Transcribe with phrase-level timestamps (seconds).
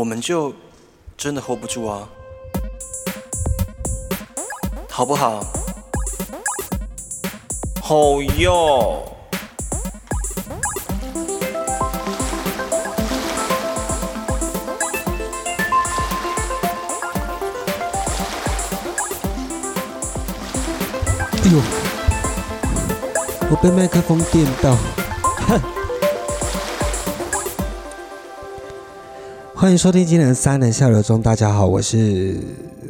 [0.00, 0.50] 我们就
[1.14, 2.08] 真的 hold 不住啊，
[4.88, 5.44] 好不好？
[7.82, 9.04] 好哟。
[21.42, 21.60] 哎呦，
[23.50, 24.74] 我被麦克风电到。
[25.46, 25.79] 哼
[29.60, 32.34] 欢迎收听今天的三人下流中，大家好，我是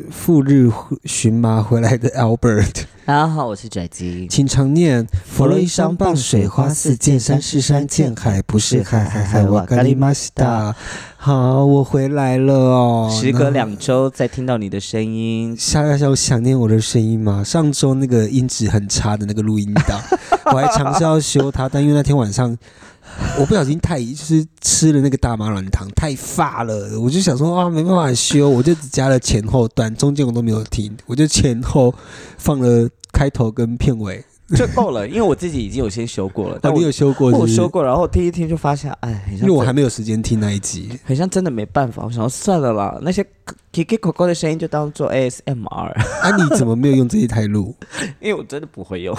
[0.08, 0.70] 赴日
[1.04, 2.84] 寻马回来的 Albert。
[3.04, 4.28] 大家好，我是拽鸡。
[4.28, 10.72] 请常念：佛罗伊山傍水花似见山是山，见海不是海，海海瓦咖喱玛西达。
[11.16, 13.18] 好，我回来了哦。
[13.20, 17.42] 时隔两周再听到你的声音，下下有想念我的声音吗？
[17.42, 20.00] 上周那个音质很差的那个录音档，
[20.54, 22.56] 我还尝试要修它，但因为那天晚上
[23.38, 31.94] 我不小心太就是吃了那个大麻软糖太发了，我就想说啊没办法修，我就只加了前后段，中间我都没有听，我就前后
[32.38, 34.24] 放了开头跟片尾。
[34.56, 36.58] 就够了，因为我自己已经有先修过了。
[36.60, 37.30] 但你有修过？
[37.30, 42.02] 我修过，然后听一听就发现，哎，因为我还没有时间听那一集，很像真的没办法。
[42.04, 43.24] 我想说算了啦，那些
[43.72, 45.92] Kiki Coco 的声音就当做 ASMR。
[46.22, 47.74] 啊，你怎么没有用这一台录？
[48.20, 49.16] 因为我真的不会用。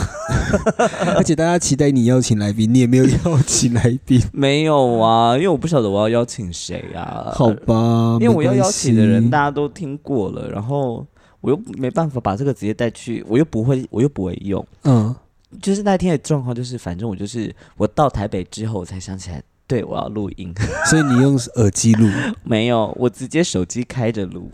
[1.16, 4.22] 而且大家期待你邀请来宾，你也没有邀请来宾。
[4.34, 7.32] 没有啊，因为我不晓得我要邀请谁啊。
[7.34, 11.06] 好吧，因为我要邀请的人大家都听过了，然后
[11.42, 14.66] 我又没办法把这个直接带去，我又不会，我又不会用。
[14.84, 15.14] 嗯。
[15.62, 20.54] 就是那天的状况，就是反正我就是我到台北之后，我才想起来，对我要录音，
[20.90, 22.06] 所以你用耳机录？
[22.44, 24.52] 没有，我直接手机开着录。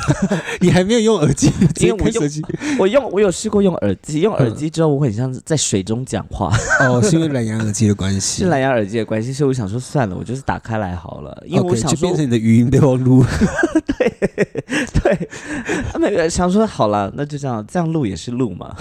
[0.60, 1.50] 你还没有用耳机？
[1.80, 2.22] 因为我用，
[2.78, 6.54] 我用，我有试过用耳机，用耳机之后我很像在水中讲话。
[6.80, 8.42] 哦，是因为蓝牙耳机的关系？
[8.42, 13.24] 是蓝牙耳机的关系，所以我想说算了，我就是打开来好了，因为我想说变成你的语音备忘录。
[13.96, 14.12] 对
[15.02, 15.28] 对，
[15.98, 18.76] 没有想说好了，那就这样，这样录也是录嘛。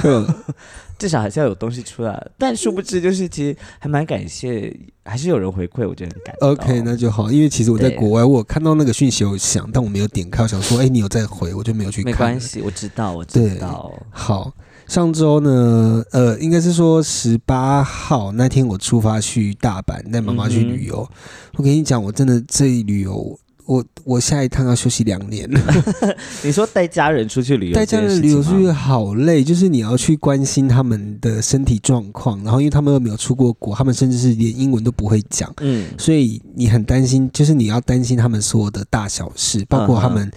[0.97, 4.75] 至少还是要有东西出来，但殊不知就是其实还蛮感谢，
[5.05, 6.35] 还是有人回馈，我觉得很感。
[6.41, 12.11] OK，那就好，因为其实我在国外，我看到那个讯息我想，但我没有点开，我想说，哎，你有在回，我就没有去看。
[12.11, 13.93] 没关系，我知道，我知道。
[14.09, 14.51] 好，
[14.87, 21.07] 上周呢，呃，应该是说十八号那天我出发去大阪带妈妈去旅游。
[21.53, 23.39] 我跟你讲，我真的这一旅游。
[23.67, 25.47] 我我下一趟要休息两年。
[26.43, 40.31] 你说带家人出去旅游， 带家人旅游出去好累，就是你要去关心他们的身体状况，然后因为他们又没有出过国，他们甚至是连英文都不会讲，嗯，所以你很担心，就是你要担心他们所有的大小事，包括他们。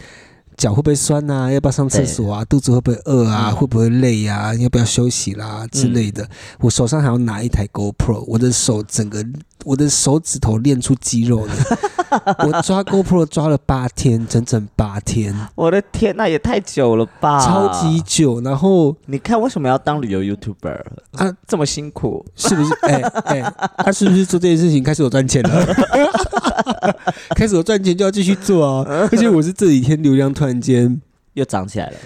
[0.60, 1.50] 脚会不会酸啊？
[1.50, 2.44] 要不要上厕所啊？
[2.44, 3.50] 肚子会不会饿啊？
[3.50, 4.54] 会不会累啊？
[4.56, 6.28] 要不要休息啦之类的？
[6.60, 9.24] 我手上还要拿一台 GoPro，我的手整个
[9.64, 11.54] 我的手指头练出肌肉了。
[12.44, 15.34] 我抓 GoPro 抓了八天，整整八天。
[15.54, 17.40] 我的天，那也太久了吧？
[17.40, 18.42] 超级久。
[18.42, 20.78] 然后你看，为什么要当旅游 YouTuber
[21.12, 21.34] 啊？
[21.48, 22.74] 这么辛苦，是不是？
[22.82, 25.66] 哎哎，他是不是做这件事情开始有赚钱了？
[27.34, 28.84] 开始有赚钱就要继续做啊！
[29.10, 30.49] 而且我是这几天流量突然。
[30.50, 31.00] 瞬间
[31.34, 31.96] 又涨起来了，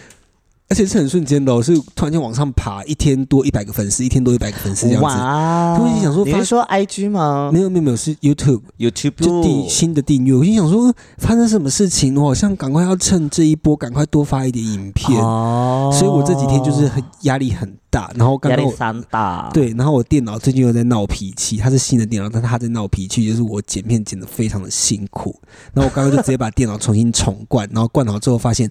[0.68, 5.06] 而且是很瞬间的，是突然间往上爬，一天多一百个粉丝，一天多一百个粉丝这样子。
[5.06, 5.78] 哇！
[5.80, 7.50] 我就想说，你是说 IG 吗？
[7.50, 10.34] 没有没有没有，是 YouTube，YouTube 就订新的订阅。
[10.34, 12.14] 我心想说，发生什么事情？
[12.20, 15.18] 我好像赶快要趁这一波，赶快多发一点影片。
[15.18, 17.74] 哦，所以我这几天就是很压力很。
[17.94, 25.40] 大，然后刚刚三大对，然后我电脑最近又在闹脾气，它是新的电脑，但它在闹脾气，就是我剪片剪的非常的辛苦。
[25.72, 28.68] 然后我刚刚就直接把电脑重新重灌，然后灌好之后发现，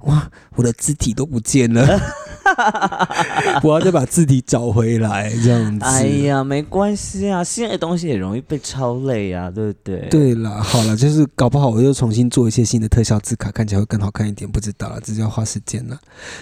[0.00, 1.98] 哇，我的字体都不见了，
[3.64, 5.86] 我要再把字体找回来，这样子。
[5.86, 10.06] 哎呀，没关系啊，新的东西也容易被超累啊，对不对？
[10.10, 15.98] 对了，好了，就是搞不好我又重新做一些新的特效字卡，看起来会更好看一点，不知道了，这就要花时间了。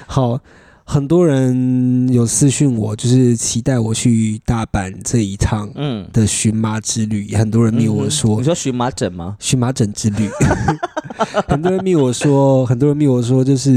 [0.06, 0.40] 好。
[0.86, 5.70] 很多人有私讯我，就是期待我去大阪这一趟
[6.12, 7.34] 的荨麻之旅。
[7.34, 9.36] 很多人密我说：“你说荨麻疹吗？
[9.40, 10.28] 荨麻疹之旅。”
[11.48, 13.70] 很多人密我说，很多人密我说，就是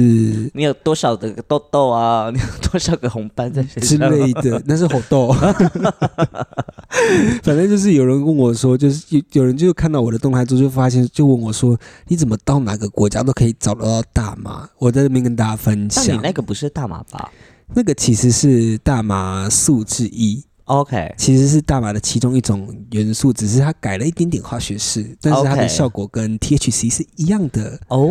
[0.54, 2.30] 你有多少的痘痘啊？
[2.34, 4.62] 你有多少个红斑在身上之类的？
[4.66, 5.34] 那是红痘。
[7.44, 16.16] 反正就是有人问我说，就是有有人就看到我的动态之后，就发现就问我说：“你怎么到哪个国家都可以找得到大麻？”我在这边跟大家分享。
[16.16, 17.30] 你那个不是大麻吧？
[17.75, 20.44] 那个其实是大麻素之一。
[20.68, 27.80] OK，其实是大麻的其中一种元素，只是它改了一点点化学式，但是它的效果跟 THC 是一样的。
[27.88, 28.10] 哦，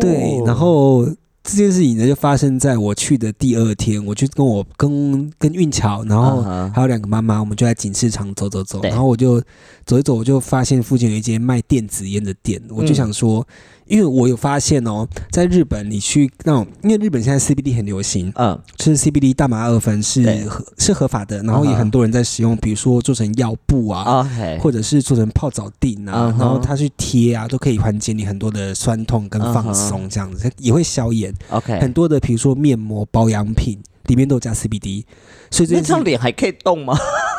[0.00, 1.06] 对，然后。
[1.48, 6.42] 这件事情呢，就发生在我去的第二天，我就跟我跟跟运桥，然后
[6.74, 9.40] 还有两个妈妈，我们就在锦市场走走走，然后我就
[9.86, 13.46] 走一走，我就发现附近有一间卖电子烟的店，我就想说。
[13.88, 24.30] 因为我有发现哦，在日本你去那种，因为日本现在 CBD 很流行，嗯，就是 CBD 大麻二酚是合是合法的，然后也很多人在使用，比如说做成药布啊，
[24.60, 31.32] 或者是做成泡澡锭啊，然后它去贴啊，都可以缓解你很多的酸痛跟放松，这样子也会消炎。
[31.50, 35.04] OK，很多的比如说面膜保养品里面都有加 CBD，
[35.50, 36.96] 所以这张脸还可以动吗？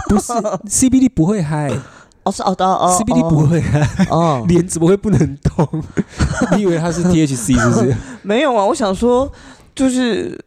[0.09, 0.33] 不是
[0.67, 1.71] CBD 不会嗨。
[2.23, 3.63] 哦是哦的哦，CBD 不会
[4.11, 5.67] 哦，脸怎么会不能动？
[6.55, 7.95] 你以为它是 THC 是不是？
[8.21, 9.31] 没有啊，我想说，
[9.73, 10.37] 就是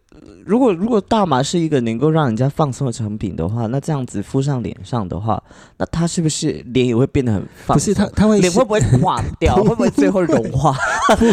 [0.45, 5.43] 如果如果大麻是一个能够让人家放松的成品的话，那这样子敷上脸上的话，
[5.79, 7.75] 那它是不是脸也会变得很放？
[7.75, 9.57] 不是它，它会脸会不会垮掉？
[9.57, 10.77] 会不会最后融化？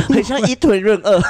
[0.07, 1.21] 很像伊藤润二。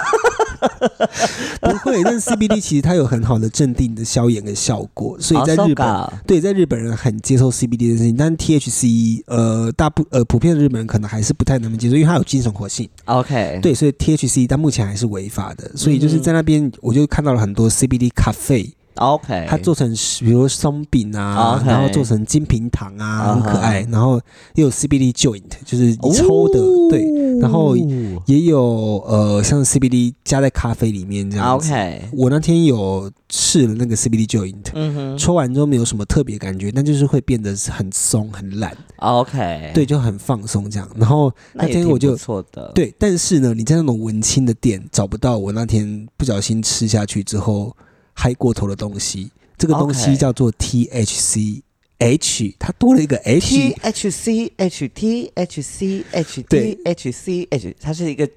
[1.62, 8.16] 不会，但是 CBD 其实它有很好的镇定的消炎的效果，所以在日本，对，在日本人很接受 CBD 的事情。
[8.18, 12.90] 但 THC，呃，大部呃普遍的日本人可能还是不太能接受，因为它有精神活性。
[13.06, 15.72] OK，对，所以 THC 但目前还是违法的。
[15.76, 18.74] 所以就是在那边，我就看到了很多 CBD 咖啡。
[18.96, 19.90] OK，它做成
[20.20, 23.88] 比如松饼啊，然后做成金平糖啊，很可爱。
[23.90, 24.20] 然后
[24.56, 26.60] 又有 CBD joint，就是抽的，
[26.90, 27.08] 对。
[27.40, 27.78] 然后
[28.26, 31.70] 也有呃，像 CBD 加在咖啡里面这样子。
[31.72, 38.76] OK，我那天有试了那个 CBD joint，嗯哼，抽完之后没有什么特别感觉，但就是会变得很松很懒。
[38.98, 40.90] OK，对，就很放松这样。
[40.98, 42.94] 然后那天我就错的，对。
[43.00, 47.74] 但是呢，你在那种文青的店找不到我那天不小心吃下去之后。
[48.22, 51.62] 嗨过头的东西，这个东西叫做 THC
[52.00, 53.56] H，它多了一个 H。
[53.56, 58.30] THC H T H C H T H C H，它是一个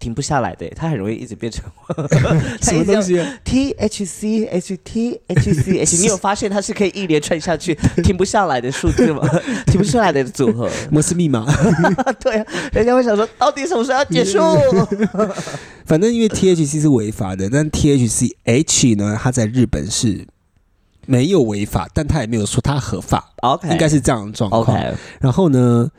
[0.00, 1.62] 停不下来的，它很容易一直变成
[2.62, 9.20] 什么东西？T H C H T H C H， 你有发现它是可以一连串下去 停不下来的数字吗？
[9.66, 11.46] 停不下来的组合，摩斯密码。
[12.18, 14.38] 对啊，人家会想说，到底什么时候要结束？
[15.84, 20.26] 反正因为 THC 是违法的，但 THCH 呢，它在日本是
[21.06, 23.32] 没有违法，但它也没有说它合法。
[23.42, 24.62] OK，应该是这样的状况。
[24.62, 25.90] OK，然后呢，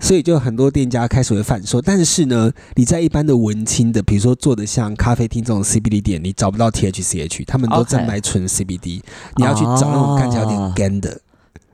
[0.00, 9.00] 所以就很多店家开始会反说，但是呢，你在一般的文青的，比如说做的像咖啡厅这种 CBD 店，你找不到 THCH，他们都在卖纯 CBD，
[9.36, 11.20] 你要去找那种看起来有点干的。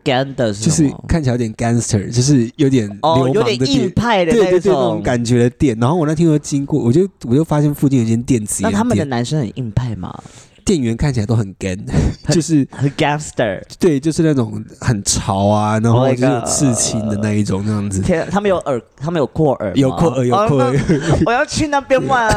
[0.07, 5.77] 就是看起来有点 gangster，就是有点流氓的店，派的那种感觉的店。
[5.81, 10.17] 然后我那天又经过，我就我就发现附近有间店子，那他们的男生很硬派吗？
[10.67, 11.79] 店员看起来都很 gang，
[12.29, 18.03] 就是很 gangster，对，就是那种很潮啊，然后就是刺青的那一种那样子。
[18.03, 20.77] 天，他们有耳，他们有扩耳，有扩耳，有扩耳。
[21.25, 22.29] 我要去那边玩，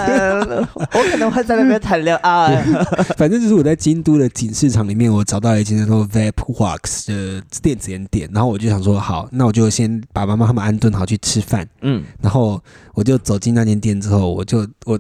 [0.93, 2.63] 我可能会在那边谈恋爱。
[3.17, 11.67] 反正就是我在京都的锦市场里面，我找到了一间叫做 Vape Wax 的电子烟店，然后我就想说，好，那我就先把妈妈他们安顿好去吃饭。
[11.81, 12.61] 嗯，然后
[12.93, 14.99] 我就走进那间店之后，我就我。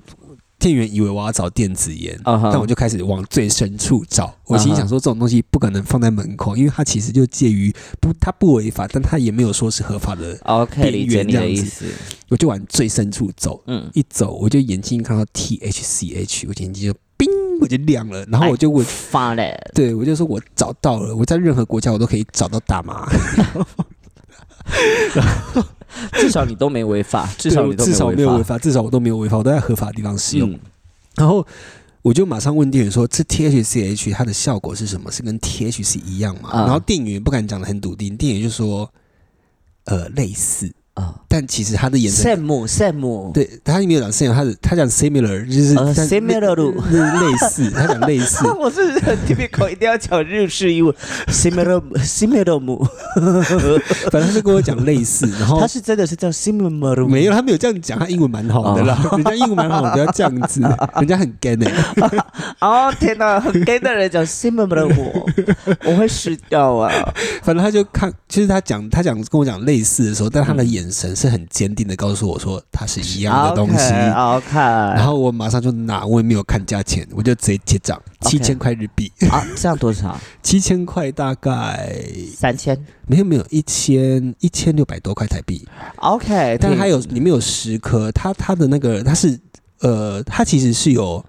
[0.59, 4.35] 店员以为我要找电子烟，但我就开始往最深处找。
[4.45, 10.37] 我心想说，这种东西不可能放在门口，因为它其实就介于不，它不违法，但它也没有说是合法的
[10.75, 11.85] 边缘这样子。
[12.27, 17.27] 我就往最深处走，嗯，一走我就眼睛看到 T H C H，我眼睛就冰，
[17.61, 18.25] 我就亮了。
[18.25, 23.09] 然后我就问发了，对我就说我找到了，我在任何国家我都可以找到大麻。
[26.13, 30.57] 至少你都没违法，至少你至少没有违法，至少我都没有违法，我都在合法的地方使用。
[31.15, 31.45] 然后
[32.01, 35.11] 我就马上问店员说：“这 THCH 它的效果是什么？
[35.11, 38.89] 是跟 THC 一样吗？”然后店员不敢讲的很笃定，店员就说
[39.85, 40.71] ：“呃，类似。”
[41.31, 48.47] 但其实它的眼神，same，same，对，他没有讲 same，他是他讲 similar，就是 similar，类似， 他讲类似。
[48.59, 50.93] 我是很 typical，一定要讲日式英文
[51.27, 52.59] ，similar，similar，
[54.11, 60.61] 反正他就跟我讲类似，然后他是真的是叫 similar，没有，他没有这样讲，他英文蛮好的啦，人家英文蛮好，不要这样子，
[60.97, 61.69] 人家很 gay 呢。
[62.59, 65.29] 哦天哪，很 gay 的人讲 similar，我
[65.85, 66.91] 我会失掉啊。
[67.43, 70.88] 反正他就看，其实他讲他讲跟我讲类似的时候，但他的眼。
[70.91, 73.93] 神是很坚定的告诉我说，它是一样的东西。
[74.15, 80.19] OK，然后我马上就拿，我也没有看价钱，我就直接结账，七千块日币啊，这样多少？
[80.41, 81.95] 七千块大概
[82.35, 82.77] 三千？
[83.07, 85.67] 没有没有，一千一千六百多块台币。
[85.97, 89.39] OK，但是它有里面有十颗，它它的那个它是
[89.81, 91.23] 呃，它其实是有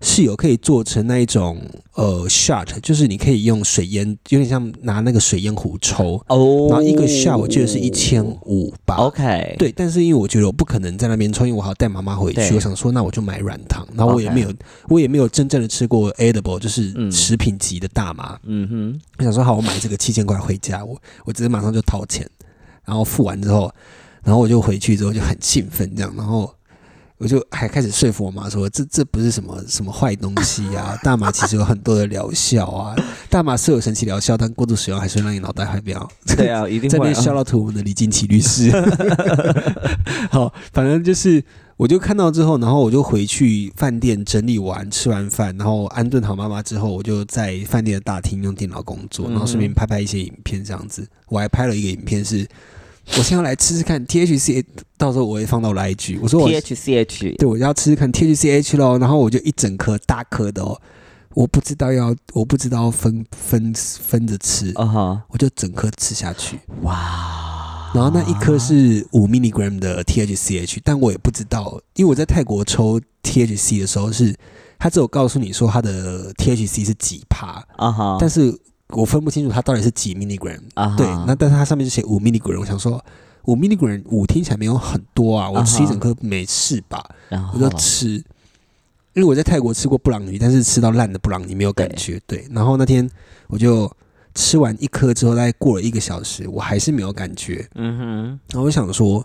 [0.00, 1.60] 是有可以做成那一种
[1.94, 6.68] 呃 shot，就是你可以用水烟，有点像拿那个水烟壶抽哦。
[6.70, 8.94] 然后一个 shot 我记得是一千五吧。
[8.96, 12.54] OK，对，但是因为我觉得我不可能在那边抽，因为我还要带妈妈回去。
[12.54, 13.84] 我想说，那我就买软糖。
[13.94, 14.52] 然后我也没有，
[14.88, 18.38] 我也没有真正的吃过 edible，就是食品级的大麻。
[18.44, 22.24] 嗯哼，我想说好，我买这个七千块回家，我我直接马上就掏钱，
[22.84, 23.68] 然后付完之后，
[24.22, 26.54] 然后我就回去之后就很兴奋这样，然后。
[27.18, 32.94] 我就还开始说服我妈说，这这不是什么什么坏东西啊， 大麻其实有很多的疗效啊，
[33.28, 36.08] 大麻是有神奇疗效，但过度使用还是让你脑袋坏掉。
[36.36, 38.70] 对啊， 一定这边肖到图我们的李金奇律师。
[40.30, 41.42] 好，反正就是
[41.76, 51.04] 我就看到之后，然后我就回去饭店整理完，吃完饭，然后安顿好妈妈之后，我就在饭店的大厅用电脑工作，然后顺便拍拍一些影片这样子。
[51.28, 52.46] 我还拍了一个影片是。
[53.16, 54.64] 我先要来吃吃看 THC，
[54.96, 56.18] 到时候我会放到来一句。
[56.22, 58.98] 我说 THCH，对，我要吃吃看 THCH 咯。
[58.98, 60.80] 然后我就一整颗大颗的哦，
[61.34, 66.60] 我不知道要，我不知道分分分着吃，啊哈，我就整颗吃下去。
[66.82, 67.90] 哇！
[67.94, 74.34] 然后那一颗是五 milligram 的 THCH，但我也不知道，因为我在泰国抽 THC 的时候是，
[74.78, 78.56] 他只有告诉你说他的 THC 是几帕，啊哈，但是。
[78.90, 80.58] 我分不清楚它到底是几 milligram，
[80.96, 83.04] 对，那但是它上面就写五 milligram，我想说
[83.44, 87.04] 五 milligram 五听起来没有很多啊，我吃一整颗没事吧？
[87.52, 88.08] 我就吃，
[89.12, 92.46] 因为我在泰国吃过布朗尼，但是吃到烂的布朗尼没有感觉，对。
[92.50, 93.06] 然后那天
[93.48, 93.90] 我就
[94.34, 98.40] 吃完一颗之后，大概过了一个小时，我还是没有感觉，嗯哼。
[98.48, 99.22] 然后我想说，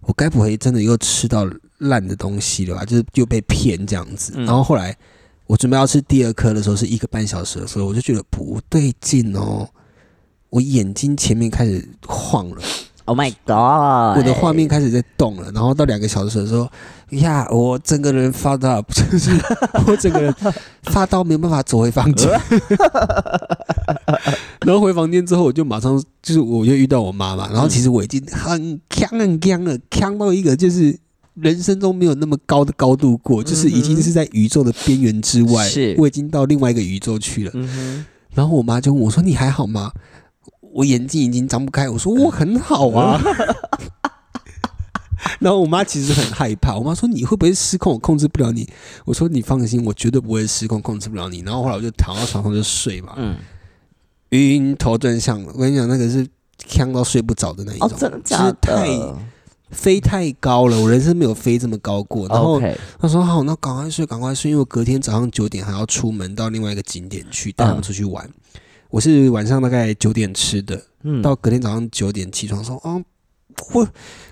[0.00, 1.46] 我该不会真的又吃到
[1.76, 2.86] 烂的东西了吧？
[2.86, 4.32] 就是又被骗这样子。
[4.38, 4.96] 然后后来。
[5.46, 9.68] 我准备要吃第二颗的时候，是一个半小时的时候，我就觉得不对劲哦，
[10.48, 12.56] 我眼睛前面开始晃了
[13.04, 14.16] ，Oh my god！
[14.18, 16.66] 我的画面开始在动了，然后到两个小时的时候，
[17.10, 19.32] 呀，我整个人发到， 就是
[19.86, 20.34] 我整个人
[20.84, 22.30] 发到没有办法走回房间，
[24.64, 30.98] 然后回房间之后，我就马上就是我又遇到我妈妈，然后其实我已经很呛很呛了，呛到一个就是。
[31.34, 37.52] 人生中没有那么高的高度过，就是已经是在宇宙的边缘之外，我已经到另外一个宇宙去了。
[38.34, 39.92] 然后我妈就问我说：“你还好吗？”
[40.74, 43.20] 我眼睛已经张不开，我说：“我很好啊。”
[45.40, 47.94] 然后我妈其实很害怕，我妈说：“你会不会失控？
[47.94, 48.68] 我控制不了你。”
[49.06, 53.36] 我说：“你放心，我绝对不会失控，控制不了你。”然后后来我就躺到床上就睡嘛，嗯，
[54.30, 55.42] 晕头转向。
[55.44, 56.26] 我跟你讲，那个是
[56.58, 59.16] 呛到睡不着的那一种，真的假的？
[59.74, 62.26] 飞太高了，我人生没有飞这么高过。
[62.28, 62.60] 然后
[62.98, 68.30] 他说：“好，那赶快睡，赶快睡，因为我隔天早上九点还要出门到另外一个景点去带他们出去玩。
[68.88, 70.80] 我是晚上大概九点吃的，
[71.22, 73.02] 到隔天早上九点起床说：‘哦，
[73.72, 73.88] 我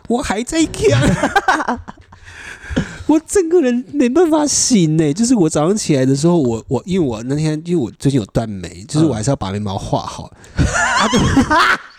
[0.08, 1.80] 我还在看，
[3.06, 10.32] 我整个人没办法醒呢。’就是我早上起来的时候，我我因为我那天因为我最近有断眉，就是我还是要把眉毛画好。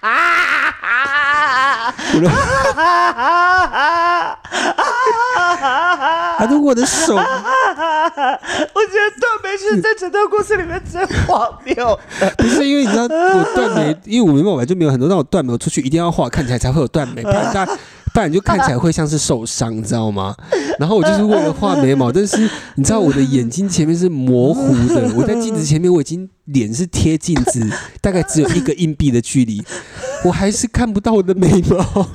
[6.37, 7.27] 还动我的手，我觉
[8.15, 11.99] 得断眉是在整段故事里面最荒谬。
[12.37, 17.67] 不是因为你知道我断眉，因为我眉毛本来就没有很多，但我断眉我出去一定要画，看起来才会有断眉，不然
[18.13, 20.35] 不然就看起来会像是受伤，你知道吗？
[20.79, 27.67] 然后我就是为了画眉毛，但是你知道我的眼睛前面是模糊的， 我在镜子前面我已经脸是贴镜子，
[28.01, 29.63] 大概只有一个硬币的距离。
[30.23, 32.07] 我还是看不到我的眉毛，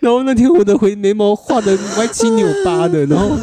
[0.00, 3.36] 然后那天我的回眉毛画的歪七扭八的，然后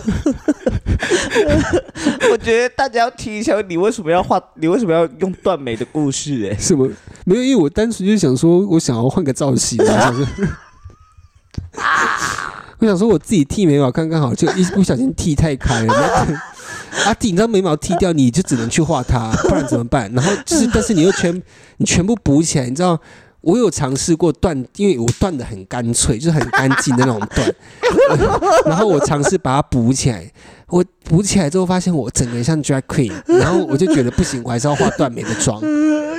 [2.32, 4.42] 我觉得大家要听一下，你为什么要画？
[4.56, 6.50] 你为什么要用断眉的故事？
[6.52, 6.88] 哎，什么？
[7.26, 9.78] 没有，因为我单纯就想说，我想要换个造型，
[12.80, 16.28] 我想说我自己剃眉毛刚刚好，就一不小心剃太开了。
[17.06, 20.12] 啊，顶张眉毛剃掉，你就只能去画它，不然怎么办？
[20.14, 21.42] 然后就是，但是你又全
[21.78, 23.00] 你全部补起来，你知道，
[23.42, 27.56] 我有尝试过断，因为我断的很干脆，就是很干净的那种断。
[28.66, 30.30] 然后我尝试把它补起来，
[30.68, 35.62] 我补起来之后发现我整个人像 drag queen，然后我就觉得不行，我还是要画断眉的妆，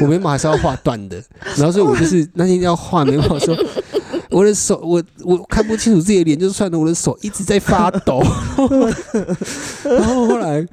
[0.01, 1.23] 我眉毛还是要画断的。
[1.57, 3.63] 然后所以我就是那天要画眉毛的时候。
[4.33, 8.23] 我的手，我我看不清楚自己的脸就算了，我的手一直在发抖。
[9.85, 10.67] 然后后来，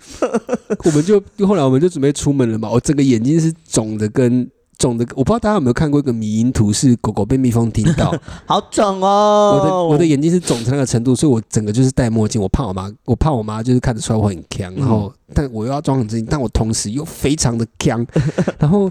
[0.86, 2.70] 我们就后来我们就准备出门了嘛。
[2.70, 8.16] 我整个眼睛是肿的，跟肿的，我不知道大家有没有看过一个迷因图，是狗狗被蜜蜂叮到，
[8.48, 9.60] 好肿哦。
[9.60, 12.42] 我的我的眼睛是肿成那个程度，所以我整个就是戴墨镜。
[12.42, 18.06] 我怕我妈，我怕我妈就是看得出来我很强，然后但我又要装很正经，但我同时又非常的强，
[18.58, 18.90] 然后。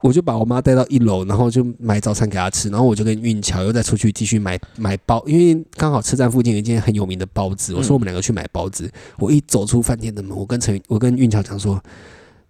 [0.00, 8.90] 我就把我妈带到一楼，然后就买早餐给她吃，然后我就跟运桥又再出去继续买买包，因为刚好车站附近有一间很有名的包子，我说我们两个去买包子。
[9.18, 11.82] 我一走出饭店的门，我跟陈我跟运桥讲说，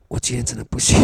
[0.09, 0.97] 我今天真的不行，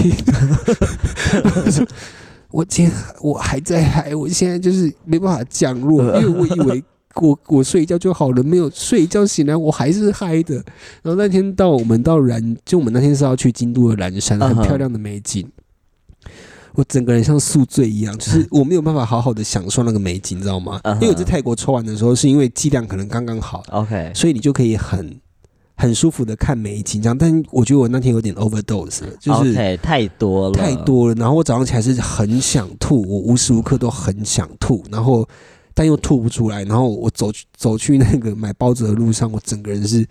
[2.51, 6.85] 我今天我还在嗨，我现在就是没办法降落，因为我以为
[7.17, 10.57] 我 我睡一觉就好了，没有睡一觉醒来我还是嗨的。
[11.03, 15.49] 然后那天到我们到蓝，就我们那天是要去京都的岚山，很漂亮的美景。
[16.75, 20.81] 我整个人像宿醉一样，就是我没有办法好好的享受那个美景，你知道吗？
[21.01, 25.21] 因为我在泰国抽完的时候，是因为剂量可能刚刚好，OK，所以你就可以很
[25.77, 27.17] 很舒服的看美景这样。
[27.17, 31.15] 但我觉得我那天有点 overdose，就是太多了，太多了。
[31.15, 35.29] 然后我早上起来是很想吐，我无时无刻都很想吐，然后
[35.75, 36.65] 但又吐不出来。
[36.65, 40.05] 然后我走走去那个买包子的路上，我整个人是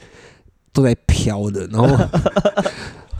[0.71, 1.87] 都在飘的，然后。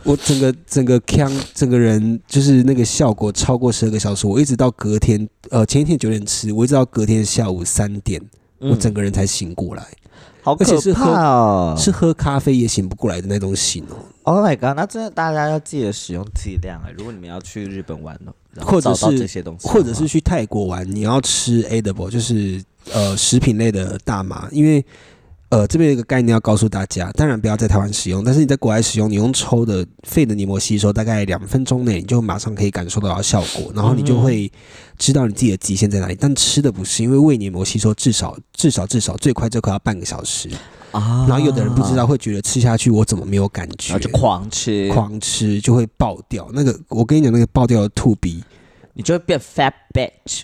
[0.04, 8.22] 我整个整个腔，整个人就是那个效果超过十二个小时，我一直到隔天，呃，前一天九点吃，我一直到隔天下午三点，
[8.60, 9.86] 我整个人才醒过来，
[10.42, 11.76] 好可怕哦！
[11.78, 13.96] 是喝咖啡也醒不过来的那种醒哦。
[14.24, 14.76] Oh my god！
[14.76, 16.94] 那真的大家要记得使用剂量哎。
[16.98, 24.86] 如果你们要去日本玩呢，或者是这些东西，或者是去泰国玩，你要吃 edible，就是呃食品类的大麻，因为。
[25.54, 34.52] 呃，这边有一个概念要告诉大家，当然不要在台湾使用，但是你在国外使用，你用抽的肺的黏膜吸收，大概两分钟内你就马上可以感受到效果，然后你就会
[34.98, 36.18] 知道你自己的极限在哪里。
[36.20, 40.50] 但吃的不是，因为胃黏膜吸收至少至少至少最快最快要半个小时
[40.92, 41.28] 啊。
[41.30, 46.50] 然后有的人不知道，会觉得吃下去我怎么没有感觉，就狂吃狂吃就会爆掉。
[46.52, 48.44] 那个我跟你讲，那个爆掉的吐鼻，
[48.96, 50.42] 你就会变 fat bitch。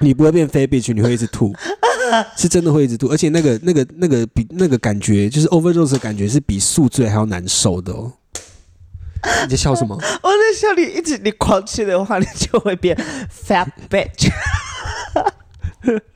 [0.00, 1.52] 你不会变飞 bitch，你会一直吐，
[2.36, 8.12] 是真的会一直吐，而且那个、那个、那个比那个感觉，就是 overdose 的感觉，是比宿醉还要难受的哦。
[9.42, 9.96] 你在笑什么？
[9.96, 12.96] 我在笑你，一直你狂吃的话，你就会变
[13.30, 14.30] fat bitch。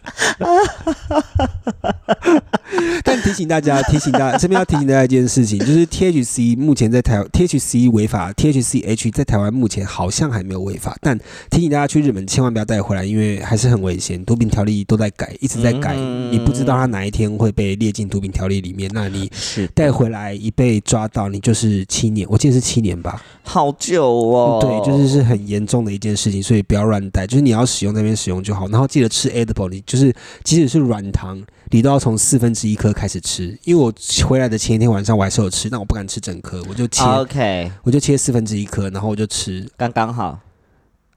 [3.03, 10.97] 但提醒大家， 提醒大家，这边要提醒大家一件事情，就是 THC 目前在台 THC 违法，THCH 在台湾目前好像还没有违法。
[11.01, 11.19] 但
[11.51, 14.25] 提醒大家去日本千万不要带回来，因为还是很危险。
[14.25, 15.95] 毒品条例都在改，一直在改，
[16.31, 18.91] 你不知道它哪一天会被列进毒品条例里面。
[18.95, 19.31] 那你
[19.75, 23.23] 带回来一被抓到，你就是七年，我记得是七年吧？
[23.43, 24.59] 好久哦。
[24.61, 27.27] 对，就是是很严重的一件事情，所以不要乱带。
[27.27, 30.00] 就是你要使用那边使用就好，然后记得吃 edible，你就是
[30.45, 31.43] 即使是软糖。
[31.73, 33.93] 你都要从四分之一颗开始吃，因为我
[34.27, 40.37] 回来的前一天晚上我还是有吃，但我不敢吃整颗，我就切，OK，我就切四分之一颗，然后我就吃，刚刚好，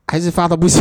[0.05, 0.79] 还是发到不行，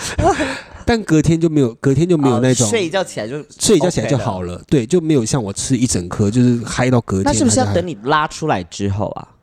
[0.86, 9.35] 但隔天就没有，隔天就没有那种睡一觉起来就睡一觉起来就好了，对，就没有像我吃一整颗就是嗨到隔天，那是不是要等你拉出来之后啊？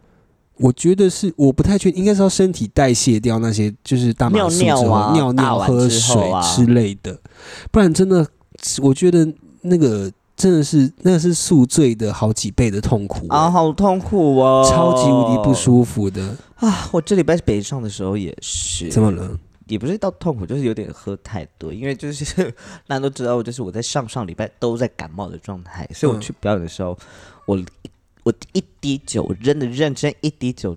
[0.58, 6.16] 我觉得是，我不太确定，应该是要身体代谢掉那些就是大尿尿啊、尿尿、喝水
[6.56, 7.20] 之类的，
[7.72, 8.28] 不然真的。
[8.82, 9.28] 我觉得
[9.64, 16.88] 那个真的是，那个是宿醉的好几倍的痛苦啊，好痛苦哦，超级无敌不舒服的啊！
[16.94, 19.38] 我这礼拜北上的时候也是，怎么了？
[19.68, 22.54] 也不是到痛苦，就是有点喝太多，因为就是
[22.88, 26.98] 大家都知道，就是我在上上礼拜都在感冒的状态，所以我去表演的时候，
[27.46, 27.62] 我
[28.24, 30.76] 我一滴酒，真的认真一滴酒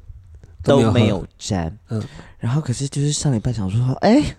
[0.62, 2.02] 都没有沾，嗯，
[2.38, 4.36] 然后可是就是上礼拜想说，哎。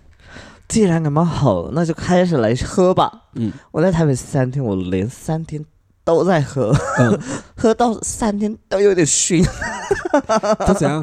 [0.68, 3.10] 既然感冒好了，那就开始来喝吧。
[3.36, 5.64] 嗯，我在台北三天，我连三天
[6.04, 6.74] 都在喝，
[7.56, 9.42] 喝到三天都有点熏。
[10.60, 11.02] 他怎样？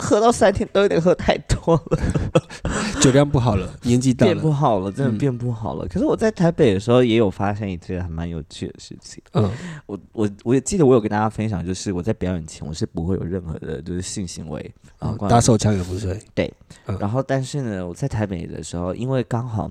[0.00, 1.98] 喝到三天都有点喝太多了，
[3.00, 5.86] 酒量不好了， 年纪大了，变不好了，真的变不好了。
[5.86, 9.22] 可是我在台北的时候也有发现一件还蛮有趣的事情。
[9.32, 9.50] 嗯，
[9.86, 16.18] 我我我也记得我有跟大家分享，就是我在表演前我是不会有任何的就是性行为啊，打手枪也不是。
[16.34, 16.52] 对，
[16.98, 19.70] 然后但是呢，我在台北的时候，因为刚好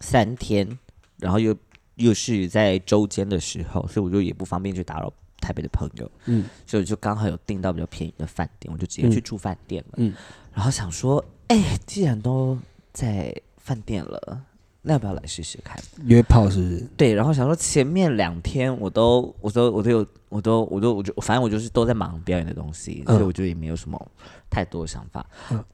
[0.00, 0.78] 三天，
[1.18, 1.54] 然后又
[1.96, 5.12] 又是在周间的时候，所以我就也不方便去打扰。
[5.40, 10.12] 台北的朋友，嗯，所以就刚好有订到比较便宜的饭店，我就直接去住饭店了，嗯，
[10.52, 12.58] 然后想说，哎，既然都
[12.92, 14.40] 在饭店了，
[14.82, 16.50] 那要不要来试试看约炮？
[16.50, 16.86] 是不是？
[16.96, 24.10] 对，然后想说前面两天我都，我都，我都有，我都，我都，我就反正我就是都在忙表演的东西，所以我觉得也没有什么
[24.50, 25.24] 太多想法。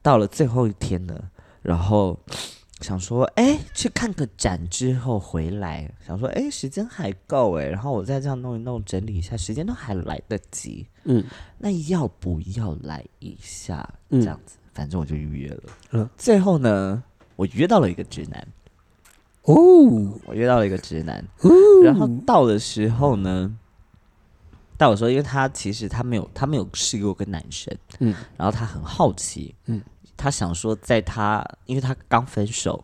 [0.01, 1.19] 到了最后一天呢，
[1.61, 2.19] 然后。
[2.81, 10.85] 想说，哎，去看个展之后回来，想说，哎，时间还够哎，然后我再这样弄一弄，整理一下，时间都还来得及。
[11.05, 11.23] 嗯，
[11.57, 13.87] 那要不要来一下？
[14.09, 15.63] 这样子，反正我就预约了。
[15.91, 17.01] 嗯，最后呢，
[17.37, 18.47] 我约到了一个直男。
[19.43, 19.55] 哦，
[20.25, 21.23] 我约到了一个直男。
[21.83, 23.55] 然后到的时候呢，
[24.75, 29.79] 带我说，因为他其实他没有他没有试过跟男生，嗯，然后他很好奇，嗯，
[30.17, 32.83] 他想说在他因为他刚分手，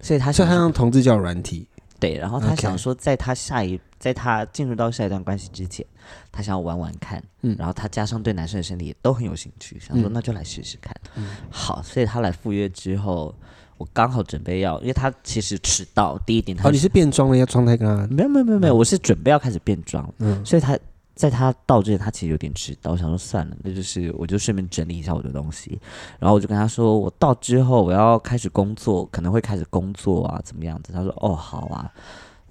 [0.00, 5.84] 所以他所以他用同志叫软体，对，然后他想说在他下一在他进入到下一段关系之前，
[6.30, 13.34] 他想要玩玩看，嗯，然后他加上对男生的身体也都很有兴趣，想说那就来试试看，嗯，好，所以他来赴约之后。
[13.78, 16.18] 我刚好准备要，因为他其实迟到。
[16.26, 18.12] 第一点，哦，你是变装了，要装太干？
[18.12, 20.12] 没有没有没有没有，我是准备要开始变装。
[20.18, 20.76] 嗯，所以他
[21.18, 22.92] 在他到之前，他其实有点迟到。
[22.92, 25.80] 我想说算了，那就是我就顺便整理一下我的东西。
[26.20, 30.92] 然后我就跟他说，我到之后我要开始工作，可能会开始工作啊，怎么样子？
[30.92, 31.92] 他说哦好啊，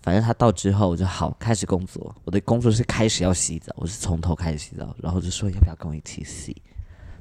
[0.02, 2.14] 反正他到之后我就好开始工作。
[2.26, 6.62] 我的工作是开始要洗澡，我是从头开始洗澡，然后就说要不要跟我一起洗？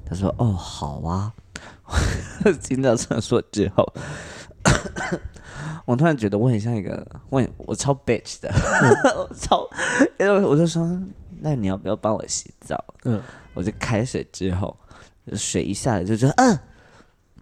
[0.05, 1.33] 他说哦好啊。
[2.63, 3.93] 听到这样说之后，
[5.87, 8.53] 我突然觉得我很像一个，我我超 bitch 的，
[9.41, 9.67] 超，
[10.21, 10.87] 因为我就说，
[11.41, 12.83] 那你要不要帮我洗澡？
[13.05, 13.21] 嗯，
[13.55, 14.77] 我就开水之后，
[15.35, 16.59] 水一下来就觉得，嗯，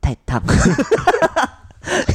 [0.00, 0.42] 太烫。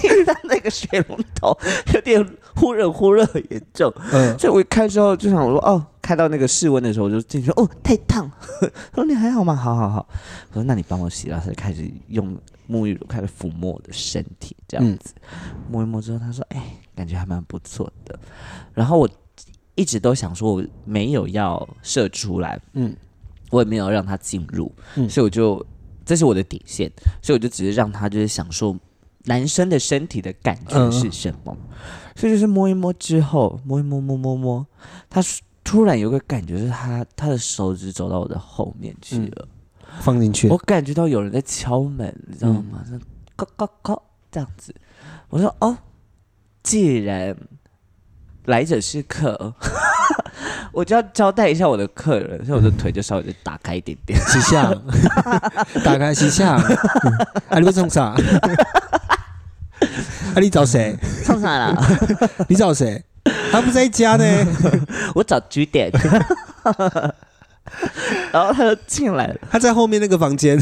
[0.03, 1.55] 因为他那个水龙头
[1.93, 8.29] 有点忽热忽热很严重，嗯，所以我一开之后就想我说哦，开到那个室温的时候我就进去哦，太烫。
[8.91, 9.55] 他说你还好吗？
[9.55, 10.09] 好好好。
[10.49, 12.35] 我说那你帮我洗，然后就开始用
[12.67, 15.13] 沐浴乳开始抚摸我的身体，这样子
[15.69, 18.17] 摸一摸之后，他说哎，感觉还蛮不错的。
[18.73, 19.07] 然后我
[19.79, 22.95] 一直都想说我没有要射出来，嗯，
[23.49, 25.65] 我也没有让他进入，嗯，所以我就
[26.05, 28.75] 这是我的底线，所以我就只是让他就是享受。
[29.25, 31.55] 男生的身体的感觉是什么？
[32.15, 34.65] 所以就是摸一摸之后，摸一摸摸摸摸，
[35.09, 35.21] 他
[35.61, 39.47] 突然有个感觉，是他他的手指走到我的后面去了，
[39.99, 40.47] 放进去。
[40.47, 42.83] 我感觉到有人在敲门，你知道吗？
[43.35, 44.73] 咯咯咯这样子。
[45.27, 45.77] 我说哦，
[46.63, 47.35] 既然
[48.45, 49.53] 来者是客，
[50.71, 54.73] 我就要交代一下我的客人，所以我的腿就稍微就打开一点点，西向，
[55.83, 56.55] 打开西向，
[57.49, 58.15] 啊，你在冲啥？
[60.35, 60.39] 啊！
[60.39, 60.95] 你找谁？
[61.23, 61.75] 唱啥啦？
[62.47, 63.03] 你找谁？
[63.51, 64.23] 他不在家呢。
[65.15, 65.91] 我找据点。
[68.31, 69.35] 然后他就进来了。
[69.49, 70.57] 他在后面那个房间。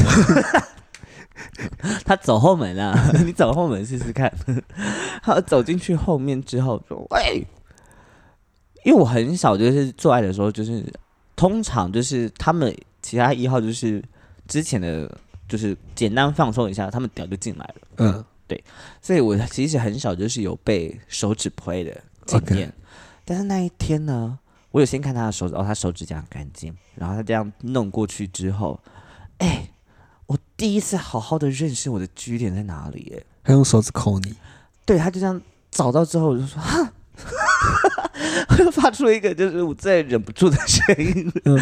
[2.04, 3.10] 他走后门啊！
[3.24, 4.32] 你走后门试试看。
[5.22, 7.46] 他走进去后面之后说：“喂，
[8.88, 10.82] 因为我很少就是做爱的时候，就是
[11.36, 14.02] 通常就是他们其他一号就是
[14.46, 15.14] 之前的，
[15.46, 17.74] 就是简单放松一下，他们屌就进来了。
[17.96, 18.64] 嗯。”对，
[19.02, 22.72] 所以我其实很少就是有被手指 play 的经验，
[23.26, 24.38] 但是那一天呢，
[24.70, 28.80] 我有先看他的手指，哦，他手指甲很干净，然后他这样弄过去之后，
[29.36, 29.68] 哎，
[30.24, 34.34] 我第一次好好的认识我的居点在哪里，哎，他用手指抠你，
[34.86, 35.38] 对他就这样
[35.70, 38.07] 找到之后，我就说哈，我就
[38.72, 41.32] 发出了一个就是我再也忍不住的声音，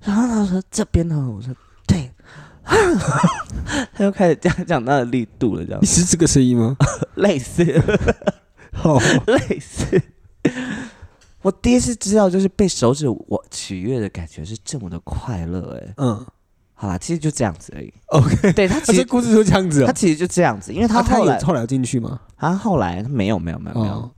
[0.00, 1.54] 然后他说这边呢，我说
[1.86, 2.10] 对。
[3.92, 5.80] 他又开始讲讲他的力度了，这样。
[5.82, 6.76] 你是这个声音吗？
[7.16, 7.64] 类似，
[8.72, 10.00] 好，类似。
[11.42, 16.24] 我第一次知道，就是被手指我取悦的感觉是这么的快乐，哎，嗯，
[16.82, 17.94] 好啦，其实就这样子而已。
[18.06, 22.18] OK， 对 他其实故事就这样子，他其实就这样子，因为他后来后来要进去吗？
[22.38, 24.10] 啊后来没有没有没有没有，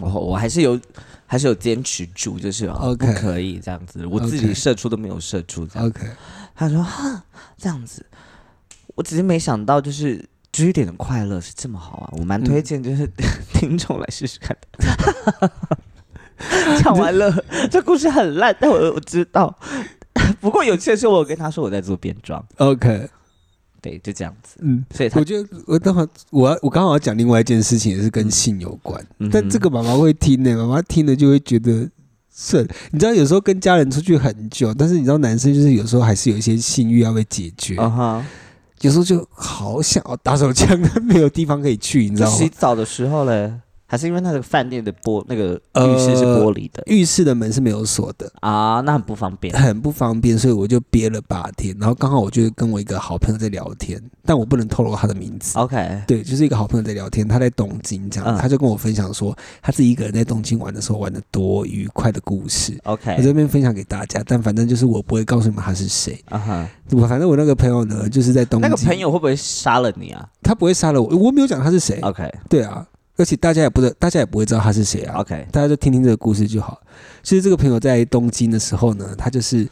[0.00, 0.80] 我我还是有
[1.26, 5.86] 还是有坚持住，就是不可以这样子，我自己射出都没有射出这样。
[5.86, 6.00] OK。
[6.54, 7.22] 他说：“哈，
[7.58, 8.06] 这样子，
[8.94, 12.08] 我只是没想到，就是 G 点的快乐是这么好啊！
[12.18, 13.06] 我蛮推荐，就是
[13.52, 15.52] 听众来试试看的。
[16.82, 17.30] 讲完了，
[17.70, 19.54] 这故事很烂，但我我知道。
[20.40, 22.44] 不过有趣的是，我跟他说我在做变装。
[22.58, 23.08] OK，
[23.80, 24.58] 对，就这样子。
[24.62, 29.04] 嗯，所以我觉得我等会我要我刚好要讲另外一件事情，也是跟性有关。
[29.30, 31.88] 但这个妈妈会听的，妈妈听了就会觉得。”
[32.38, 38.26] 是，你知道有时候跟家人出去很久，但是你知道男生就是有时候还是有一些性欲要被解决，啊哈，
[38.82, 42.36] 有时候就好想要打手枪，但没有地方可以去，你知道吗？
[42.36, 43.50] 洗澡的时候嘞。
[43.86, 51.76] 还是因为那个饭店的玻那个浴室是玻璃的，浴室的门是没有锁的啊，那很不方便，很不方便，所以我就憋了八天。
[51.78, 55.56] 然后刚好我就跟我一个好朋友在聊天，但我不能透露他的名字。
[55.58, 62.76] OK，对，就是一个好朋友在聊天，他在东京这样，他就跟我分享说他自己一个人在东京玩的时候玩的多愉快的故事。
[62.84, 66.20] OK，我这边分享给大家，但反正就是我不会告诉你们他是谁。
[66.26, 70.28] 啊哈，我反正我那个朋友呢，就是在东京，那个朋友会不会杀了你啊？
[70.42, 72.00] 他不会杀了我，我没有讲他是谁。
[72.00, 72.84] OK，对啊。
[73.16, 75.20] 而且大家也不知道，大家也不会知道他是谁啊。
[75.20, 76.80] OK，大家就听听这个故事就好。
[77.22, 79.66] 其实这个朋友在东京的时候呢，他就是，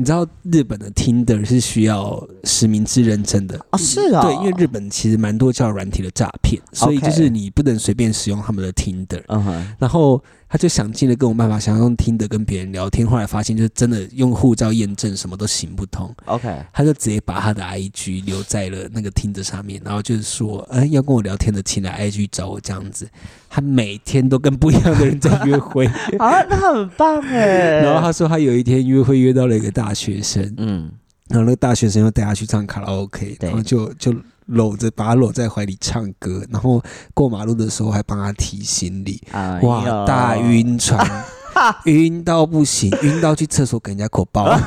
[0.00, 3.76] 你你知道日本的 Tinder 是需要实名制认证的哦？
[3.76, 9.22] 是啊，对，因为日本其实蛮多叫软体的诈骗，所以就是你不能随便使用他们的 Tinder。
[9.28, 10.22] 嗯哼，然后。
[10.52, 16.12] 他就想尽了各种办法，想要用听的跟别人聊天，后来发现就是真的用护照验证什么都行不通。
[16.24, 23.08] OK，他就直接把他的 IG 留在了那个 Tinder 上面，然后就是说，哎，要跟我聊天的，请来 IG 找我这样子。
[23.48, 25.86] 他每天都跟不一样的人在约会，
[26.18, 27.78] 啊，那很棒哎。
[27.86, 30.90] 然后他说他有一天约会约到了一个大学生，嗯，
[31.28, 34.14] 然后那个大学生又带他去唱卡拉 OK，然后就就。
[34.46, 36.82] 搂着，把他搂在怀里唱歌，然后
[37.14, 39.22] 过马路的时候还帮他提行李，
[39.62, 41.08] 哇，大晕船，
[41.86, 44.50] 晕到不行，晕到去厕所给人家口爆。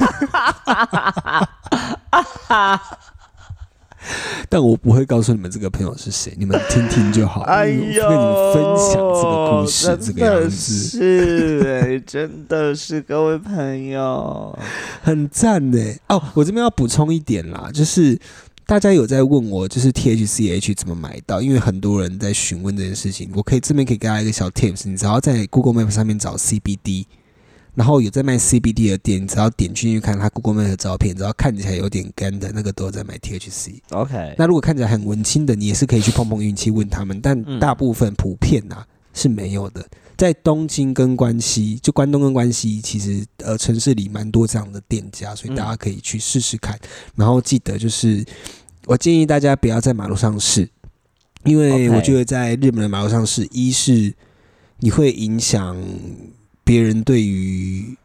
[4.49, 7.41] 但我不会告诉你们这个朋友是谁，你们听听就好。
[7.41, 14.57] 哎呦，跟你们分享这个故事，这个样子是，真的是各位朋友，
[15.01, 15.79] 很赞呢。
[16.07, 18.19] 哦，我这边要补充一点啦，就是。
[18.65, 21.41] 大家有在问我，就是 T H 怎么买到？
[21.41, 23.29] 因为很多人在询问这件事情。
[23.35, 27.05] 我可以这边可以给大家一个小 tips，你只要在 Google Map 上面找 C B D，
[27.75, 33.81] 然后有在卖 C B D 的店，你只要点进去看他 Google Map 的照片，只要看起来有点干的那个都在卖 T H C。
[33.89, 39.85] OK，那如果看起来很文青的，你也是可以去碰碰运气问他们，但大部分普遍呐是没有的。
[40.15, 46.79] 在东京跟关西，就关东跟关西，其实呃城市里蛮多这样的店家，所以大家可以去试试看。
[47.15, 48.23] 然后记得就是，
[48.85, 50.69] 我建议大家不要在马路上试，
[51.45, 54.13] 因为我觉得在日本的马路上试，一是
[54.79, 55.75] 你会影响
[56.63, 57.97] 别人对于。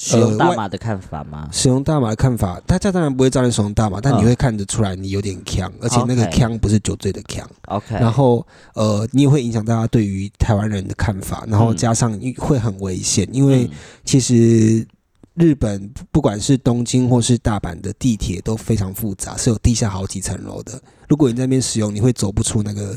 [0.00, 1.48] 使用大码的看法吗？
[1.50, 7.44] 使用大码的看法，大家当然不会照你使用大码，但你会看得出来你有点强，而且那个强不是酒醉的强。
[7.66, 13.68] OK，然后呃，你也会影响大家对于台湾人的看法，然后加上会很危险，因为
[14.04, 14.86] 其实
[15.34, 20.80] 日本不管是东京或是大阪的地铁都非常复杂，是有地下好几层楼的。
[21.08, 22.96] 如果你在那边使用，你会走不出那个，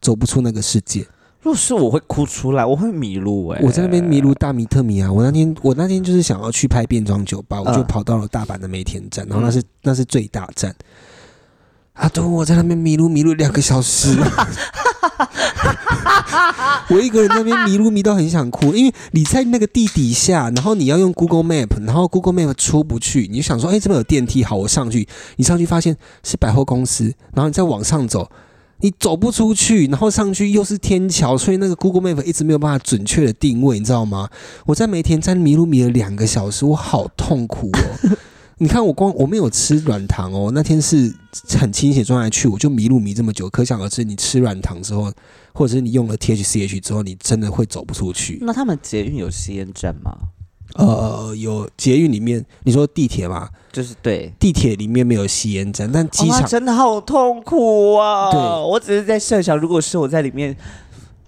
[0.00, 1.06] 走不出那个世界。
[1.42, 3.60] 若是我会哭出来，我会迷路哎！
[3.62, 5.12] 我在那边迷路大迷特迷啊！
[5.12, 10.72] 我那天我那天就是想要去拍变装酒吧，我就跑到了大阪的梅田站，然后那是那是最大站。
[11.94, 14.16] 阿东我在那边迷路迷路两个小时，
[16.88, 25.06] 我一个人那边迷路迷到很想哭，因为你在那个地底下，然后你要用 Google Map，然后 Google Map 出不去，你就想说，哎，这边有电梯，好，我上去。
[25.36, 28.30] 你上去发现是百货公司，然后你再往上走。
[28.82, 34.28] 你走不出去，然后上去又是天桥，所以那个 Google Map 一直没有办法准确的定位，你知道吗？
[34.66, 38.16] 我在梅田站迷路迷了两个小时，我好痛苦哦。
[38.58, 41.12] 你看我光我没有吃软糖哦，那天是
[41.58, 45.12] 很清醒状态去，我就迷路迷这么久，可想而知，你吃软糖之后，
[45.52, 48.38] 或者是你用了 THCH 之后，你真的会走不出去。
[48.42, 50.12] 那他们捷运有吸烟站吗？
[50.76, 53.48] 呃，有捷运里面，你说地铁嘛？
[53.72, 58.30] 就是对，地铁里面没有吸烟站，但机场真的好痛苦啊！
[58.30, 60.54] 对，我只是在设想，如果是我在里面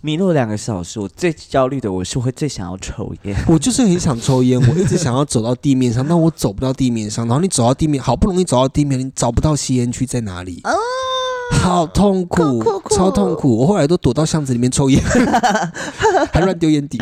[0.03, 3.35] 迷路两个小时，我最焦虑的，我是会最想要抽烟。
[3.49, 7.27] 我就是很想抽烟，我一直想要走到地面上，但我走不到地面上。
[7.27, 10.61] 然后你走到地面，好不容易走到地面，你找不到吸烟区在哪里？
[11.63, 13.57] 好痛苦，超痛苦！
[13.57, 15.03] 我后来都躲到巷子里面抽烟，
[16.31, 17.01] 还乱丢烟蒂。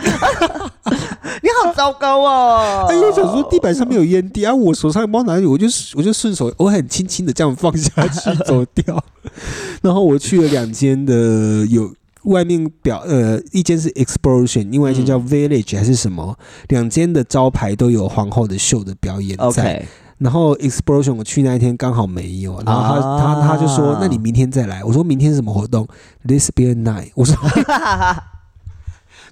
[1.43, 2.87] 你好糟糕哦！
[2.89, 9.03] 哎，我想说地板上面有烟蒂啊，我手上也不知道哪里，我就我就顺手，我很轻轻的这样放下去走掉。
[9.83, 11.93] 然后我去了两间的，有
[12.25, 16.39] 外面表呃，一间是 Explosion，另外一间叫 Village 还是什么，
[16.69, 19.85] 两间的招牌都有皇后的秀的表演在。
[20.23, 25.87] 然后 Explosion 我去那一天刚好没有，然后他他他就说：“那你明天再来。”我说明天什么活动
[26.25, 27.11] ？This be a night。
[27.15, 27.37] 我说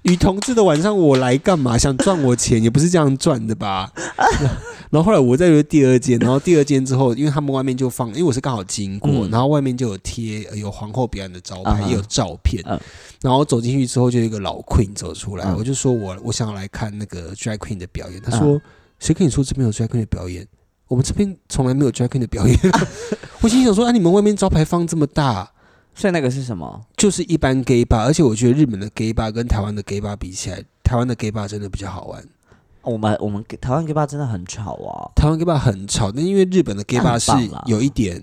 [0.03, 1.77] 女同志的晚上我来干嘛？
[1.77, 3.91] 想赚我钱也不是这样赚的吧？
[4.89, 12.61] 然后后来我再约第二间，然后第二间之后，因为他们外面就放，因为我是刚好经过，然后外面就有贴有皇后表演的招牌，也有照片。
[13.21, 18.19] 然后走进去之后，就有一个老 Queen 走出来，我就说我我想要来看那个 Drag Queen 的表演。
[18.21, 18.59] 他说
[18.99, 20.45] ：“谁跟你说这边有 Drag Queen 的表演？”
[20.91, 22.59] 我们这边从来没有 drag queen 的表演，
[23.39, 25.49] 我心想说：“啊，你们外面招牌放这么大，
[25.95, 26.81] 所以那个是什么？
[26.97, 32.21] 就是一般 gay bar，而且我觉得日本的 gay bar 跟台湾的 gay bar 比起来，台湾的 gay bar 真的比较好玩。
[32.81, 37.31] 我们我们台湾 gay bar 真的很吵啊，台湾 gay bar 很吵，那因为日本的 gay bar 是
[37.67, 38.21] 有一点。”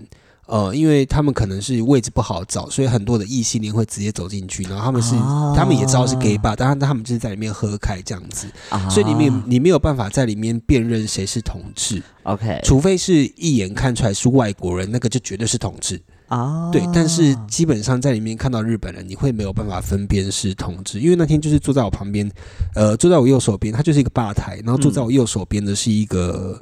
[0.49, 5.15] 呃，因为他们可能是位置不好找，所以很多的异性恋会直接走进去，然后他们是
[5.55, 8.47] 他们也知道是 gay bar，当然他们就是在里面喝开这样子，
[8.89, 16.71] 所以你没你没有办法在里面辨认谁是同志，OK，除非是一眼看出来是外国人，那个就绝对是同志啊。
[16.71, 22.27] 对，但是基本上在里面看到日本人，你会没有办法分辨是同志，因为那天就是坐在我旁边，
[22.73, 26.59] 呃，坐在我右手边，他就是一个吧台，然后坐在我右手边的是一个。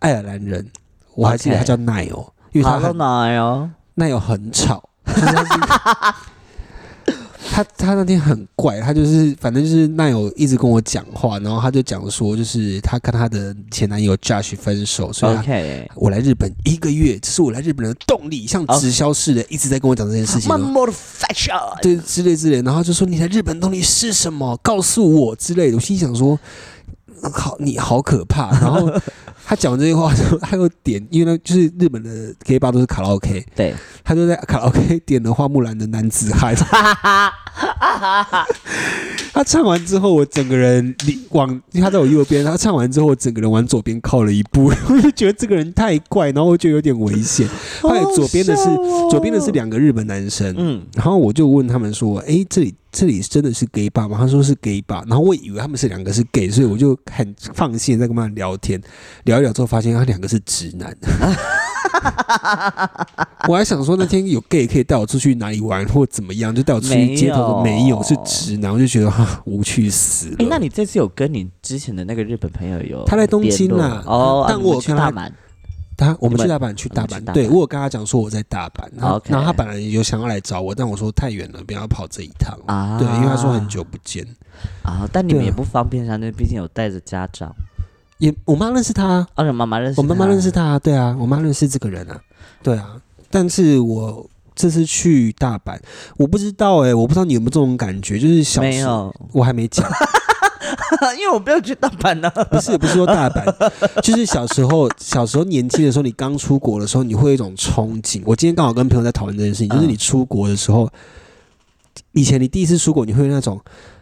[0.00, 0.70] 爱尔兰人，
[1.14, 4.88] 我还记得他叫奈哦，因为他很奈哦，那有很吵。
[7.48, 15.38] 他他那天很怪，他就是反正就是奈友一直跟我讲话，然后他就讲说，就是他跟他的前男友 Josh 分手，所以
[15.94, 20.48] 我来日本一个月，这是我来日本的动力，像直销似的一直在跟我讲这件事情。
[21.80, 24.58] 对，之类之类，然后就说你来日本动力是什么？
[24.62, 25.76] 告诉我之类的。
[25.76, 26.38] 我心想说，
[27.32, 28.50] 好，你好可怕。
[28.60, 28.92] 然后。
[29.48, 36.52] 他讲完这句话之后，他又点，因为呢，就是日本的 K 吧都是卡拉 OK，对，他就在卡拉 OK 点了花木兰的男子汉。
[39.32, 40.94] 他唱完之后，我整个人
[41.30, 47.48] 往他在我右边，他唱完之后，我整个人往左边靠了一步， 我就觉得这个人太怪，然后我就有点危险。
[47.80, 48.64] 后来左边的是
[49.08, 54.16] 左边的是两个日本男生，嗯，然后我就问他们说：“哎，这里。”这里真的是 gay 吧吗？
[54.18, 58.80] 他说是 gay 吧，然后我以为他们是两个是 gay，所以我就很放心在跟他们聊天，
[59.24, 60.96] 聊一聊之后发现他两个是直男。
[63.48, 70.36] 我还想说那天有 gay 可以带我出去哪里玩或怎么样，就带我出去街头，没有是直男，我就觉得哈无趣死了。
[70.38, 73.04] 哎，那你这次有跟你之前的那个日本朋友有？
[73.04, 75.30] 他在东京啊，哦，但我去大阪。
[75.96, 77.32] 他我们去大阪，去大阪。
[77.32, 82.98] 对我有跟他讲说我在大阪，然后然后他本来有想要来找我，但我说太远了，不要跑这一趟啊。
[82.98, 84.26] 对，因为他说很久不见
[84.82, 85.08] 啊。
[85.12, 87.54] 但你们也不方便上，那毕竟有带着家长。
[88.18, 92.20] 也我妈认识他，啊，妈妈认识，我妈妈认识他，对啊，我妈认识这个人啊，
[92.62, 92.96] 对啊。
[93.30, 95.78] 但是我这次去大阪，
[96.16, 99.86] 我不知道哎，我不知道你有没有这种感觉，就是小时候我还没讲。
[101.18, 103.70] 因为我不要去大阪呢， 不是也不是说大阪，
[104.02, 108.22] 就是小时候小时候年轻的时候，你刚出国的时候，你会有一种憧憬。
[108.24, 110.90] 我今天刚好跟朋友在讨论这件事情，就是你出国的时候，
[112.12, 113.60] 以前你第一次出国，你会那种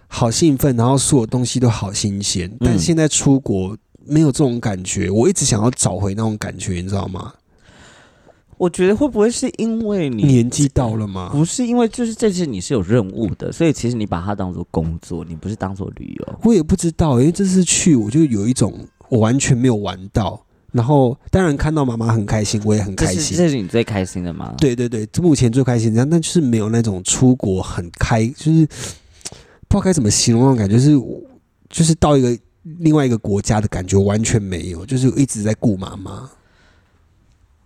[0.09, 5.11] 好兴奋，然后所有东西都好新鲜，但现在出国没有这种感觉。
[5.11, 7.33] 我一直想要找回那种感觉，你知道吗？
[8.57, 11.31] 我觉得会不会是因为你年纪到了吗？
[11.33, 16.39] 不是，因为就是这次你是有任务的，所以其实你把它当做工作，你不是当做旅游。
[16.43, 18.73] 我也不知道，因为这次去我就有一种
[19.09, 20.41] 我完全没有玩到，
[20.73, 23.37] 然后当然看到妈妈很开心，我也很开心。
[23.37, 24.55] 这是你最开心的吗？
[24.59, 28.67] 对对对，目前最开心这样，但就是没有那种出国很开，就是
[29.69, 30.91] 不知道该怎么形容那种感觉，是
[31.69, 32.39] 就是到一个
[32.79, 36.31] 另外一个国家的感觉完全没有，就是一直在顾妈妈。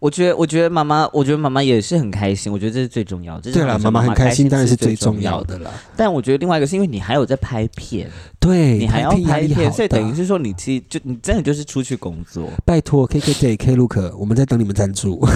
[0.00, 2.52] 我觉得，我觉得妈妈，我觉得妈妈也是很开心。
[2.52, 3.50] 我觉得这是最重要的。
[3.50, 5.72] 对了，妈妈很开心，当然是最重要的了。
[5.96, 8.08] 但我觉得另外一个是因为你还有在拍片，
[8.38, 12.48] 对你还要拍片，所以等于是说你其实就你真的就是出去工作。
[12.64, 15.18] 拜托，K K Day K Look，我们在等你们赞助。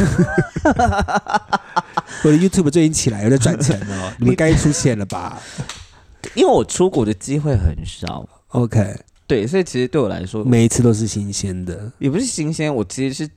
[2.22, 5.42] 我的 YouTube 最近起来，有在赚钱了， 你们该出现了吧？
[6.34, 8.28] 因为我出国的机会很少。
[8.50, 8.96] OK，
[9.26, 13.28] 对，所以其实对我来说，每一次都是新鲜的，也不是新鲜，我其实是。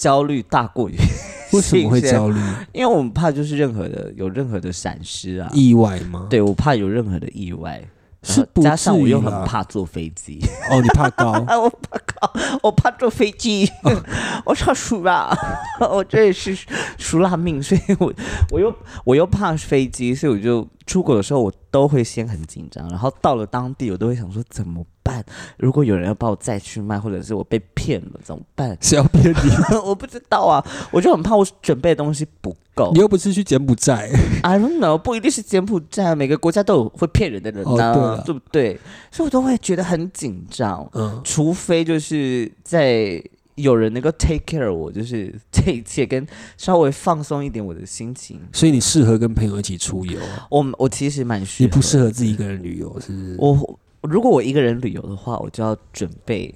[0.00, 0.94] 焦虑大过于
[1.52, 2.40] 为什么会焦虑？
[2.72, 6.26] 因为我们怕就是任何的有任何的闪失啊，意外吗？
[6.30, 7.82] 对我怕有任何的意外，
[8.22, 10.40] 是加上我又很怕坐飞机。
[10.70, 11.32] 哦，你怕高？
[11.60, 12.32] 我怕高，
[12.62, 13.70] 我怕坐飞机，
[14.46, 15.36] 我超熟啦，
[15.80, 16.56] 我这也是
[16.96, 18.10] 熟辣命，所以我
[18.50, 25.24] 我又我又怕飞机，所以我就出国的时候我都会先很紧张，然后到了当地我都会想说怎么办。
[25.56, 28.76] 如果有人要把我再去卖，或者是我被骗了怎么办？
[28.80, 29.76] 谁要骗你？
[29.86, 32.90] 我不知道啊，我就很怕我准备的东西不够。
[32.92, 34.10] 你又不是去柬埔寨
[34.42, 38.80] ？I don't know，不一定是柬埔寨，每个国家都有会骗人的人呢，对不对？
[39.12, 40.90] 所以我都会觉得很紧张。
[40.94, 43.22] 嗯，除非就是在
[43.62, 48.40] 有人能够 take care 我， 就是这一切跟稍微放松一点我的心情。
[48.52, 50.18] 所以你适合跟朋友一起出游？
[50.50, 51.66] 我我其实蛮适合。
[51.66, 53.36] 你不适合自己一个人旅游，是不是？
[53.38, 53.80] 我。
[54.02, 56.54] 如果我一个人旅游的话，我就要准备，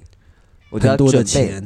[0.71, 1.61] 我就要准备，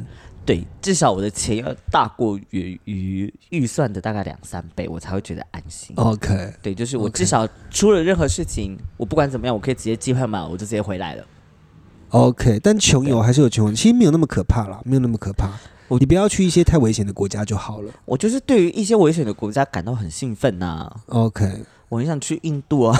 [0.45, 5.95] 对，至少我的钱要大过于于预算的大概两三倍，我才会觉得安心。
[5.95, 11.25] OK，对，就是我至少出了任何事情，我不管怎么样，我可以直接机票买，我就直接回来了。
[12.10, 15.50] OK，但穷游还是有穷游，其实没有那么可怕啦，没有那么可怕。
[16.00, 17.91] 你不要去一些太危险的国家就好了。
[18.06, 20.91] 我就是对于一些危险的国家感到很兴奋呐。
[21.08, 21.63] OK。
[21.89, 22.95] 我很想去印度啊，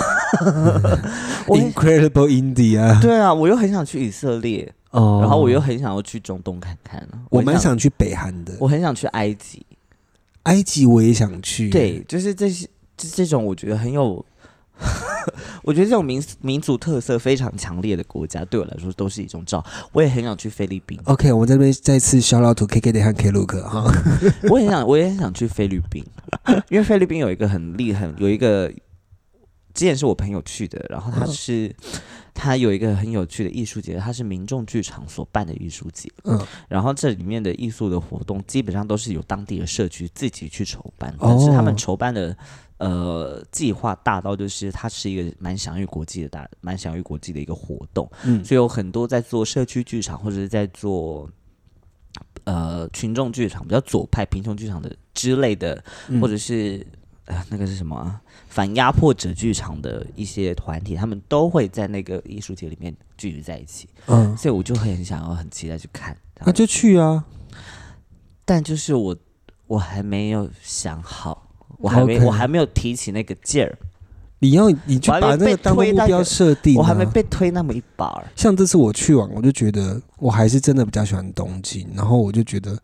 [1.46, 3.00] Incredible India。
[3.00, 7.08] 对啊，我又很想去以色列，哦，然后我又很想要去中东看看。
[7.30, 9.64] 我蛮想去北韩的，我很想去埃及，
[10.42, 11.70] 埃及我也想去。
[11.70, 14.24] 对，就是这些，这这种我觉得很有。
[15.62, 19.64] 我觉得这种民民族特色非常强烈的国家，对我来说都是一种照。
[19.92, 20.98] 我也很想去菲律宾。
[21.04, 23.84] OK，我们这边再次 shout out to K K 的和 K Look 哈。
[24.48, 26.04] 我也想，我也很想去菲律宾，
[26.68, 28.68] 因为菲律宾有一个很厉害，有一个
[29.74, 31.74] 之前是我朋友去的，然后他是
[32.40, 42.34] 他有一个很有趣的艺术节，它是民众剧场所办的艺术节，嗯，然后这里面的艺术的活动基本上都是由当地的社区自己去筹办，但是他们筹办的
[42.78, 51.28] 呃计划大到就是它是一个蛮享誉国际的大，蛮享誉国际的一个活动，嗯，所以有很多在做社区剧场或者是在做
[52.44, 55.84] 呃群众剧场比较左派贫穷剧场的之类的，
[56.22, 56.86] 或者是。
[57.48, 58.20] 那个是什么？
[58.48, 63.88] 反压迫者剧场的一些团体，他们都会在那个艺术节里面聚集在一起。
[64.06, 66.16] 嗯，所以我就很想要、很期待去看。
[66.44, 67.24] 那就去啊！
[68.44, 69.16] 但就是我，
[69.66, 71.46] 我还没有想好，
[71.78, 73.78] 我还没，我还没有提起那个劲儿。
[74.38, 76.76] 你要，你就把那个当目标设定。
[76.76, 78.24] 我还没被推那么一把。
[78.34, 82.76] 像这次我去完，我就觉得我还是真的比较喜欢东京，然后我就觉得。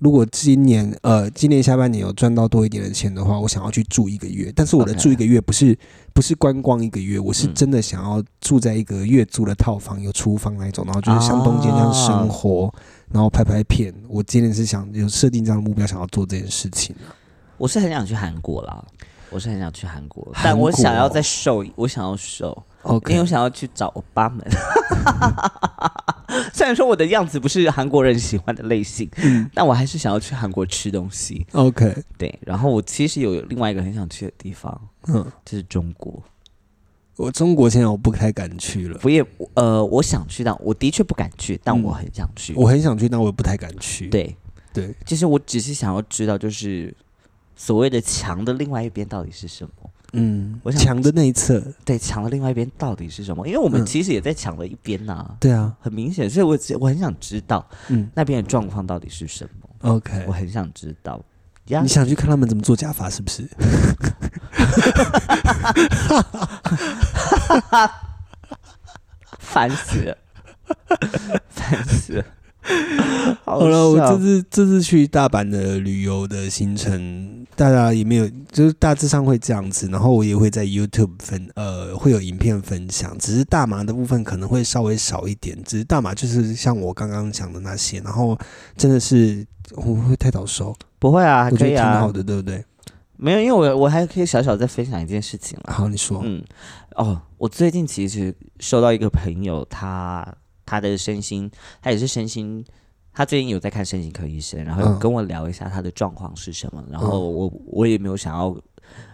[0.00, 4.52] 如果今年呃今年下半年有赚到多一点的钱的话，我想要去住一个月。
[4.54, 5.76] 但是我的住一个月不是
[6.12, 12.72] 不是观光一个月，我是真的想要住在一个月租的套房，有厨房那种，然后就是像东京那样生活，
[13.10, 13.94] 然后拍拍片。
[14.08, 16.94] 我今年是想有设定这样的目标，想要做这件事情
[17.56, 18.84] 我是很想去韩国啦，
[19.30, 22.62] 我是很想去韩国，但我想要再瘦，我想要瘦。
[23.08, 24.46] 因为我想要去找欧巴们，
[26.52, 29.08] 虽然说我的样子不是韩国人喜欢的类型，
[29.54, 31.46] 但我还是想要去韩国吃东西。
[31.52, 32.38] OK，对。
[32.42, 36.22] 然后我其实有另外一个很想去的地方，嗯，就是中国。
[37.16, 38.98] 我中国现在我不太敢去了。
[39.04, 39.24] 我也
[39.54, 42.52] 呃，我想去，但我的确不敢去，但我很想去。
[42.54, 44.08] 我很想去，但我也不太敢去。
[44.08, 44.36] 对
[44.72, 46.92] 对，其实我只是想要知道，就是
[47.54, 49.90] 所谓的墙的另外一边到底是什么。
[50.16, 53.46] 嗯，我想墙的那一侧，对，墙的另外一边到底是什么？
[53.46, 55.36] 因为我们其实也在墙的一边呐。
[55.40, 61.20] 对啊，很明显，所以我我很想知道，嗯，那边的状况到底是什么？OK，我很想知道。
[61.66, 63.48] 你想去看他们怎么做假发，是不是？
[69.38, 70.18] 烦死了，
[71.48, 72.24] 烦死了。
[73.44, 79.86] 好了，我这次这次去大阪的旅游的行程，大家也没有，就是大致上会这样子。
[79.88, 83.16] 然后我也会在 YouTube 分，呃，会有影片分享。
[83.18, 85.56] 只是大麻的部分可能会稍微少一点。
[85.62, 88.00] 只是大麻就是像我刚刚讲的那些。
[88.00, 88.38] 然后
[88.76, 89.46] 真的是
[89.76, 90.74] 我会太早收？
[90.98, 92.64] 不会啊，我觉得，挺好的，对不对？
[93.16, 95.72] 没有，因为我我还可以小小再分享一件事情了。
[95.72, 96.22] 好，你说。
[96.24, 96.42] 嗯，
[96.96, 100.26] 哦，我最近其实收到一个朋友，他。
[100.66, 101.50] 他的身心，
[101.82, 102.64] 他也是身心，
[103.12, 106.84] 他最近有在看身心科医生，然后跟我聊一下他的状况是什么。
[106.90, 108.56] 然后我我也没有想要，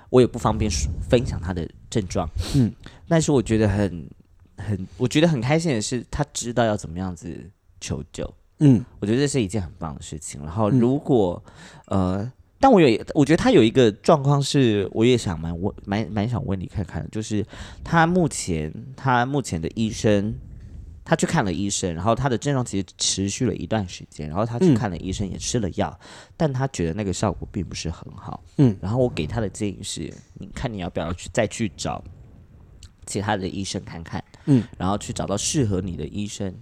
[0.09, 0.71] 我也不方便
[1.09, 2.29] 分享他的症状。
[2.55, 2.73] 嗯，
[3.09, 4.09] 但是我觉得很
[4.57, 8.33] 很，我觉得很开心的是，他知道要怎么样子求救。
[8.61, 10.43] 嗯，我觉得这是一件很棒的事情。
[10.43, 11.43] 然后如果
[11.87, 17.45] 呃，但我有，我觉得他有一个状况是，我也想蛮问蛮蛮想问你看看，就是
[17.83, 20.35] 他目前他目前的医生。
[21.11, 25.99] 他去看了医生，然后他的症状其实持续了一段时间，然后他去看了医生，也吃了药，
[26.37, 28.41] 但他觉得那个效果并不是很好。
[28.59, 32.01] 嗯，然后我给他的建议是，你看你要不要去再去找
[33.07, 36.55] 其他的医生看看，嗯，然后去找到适合你的医生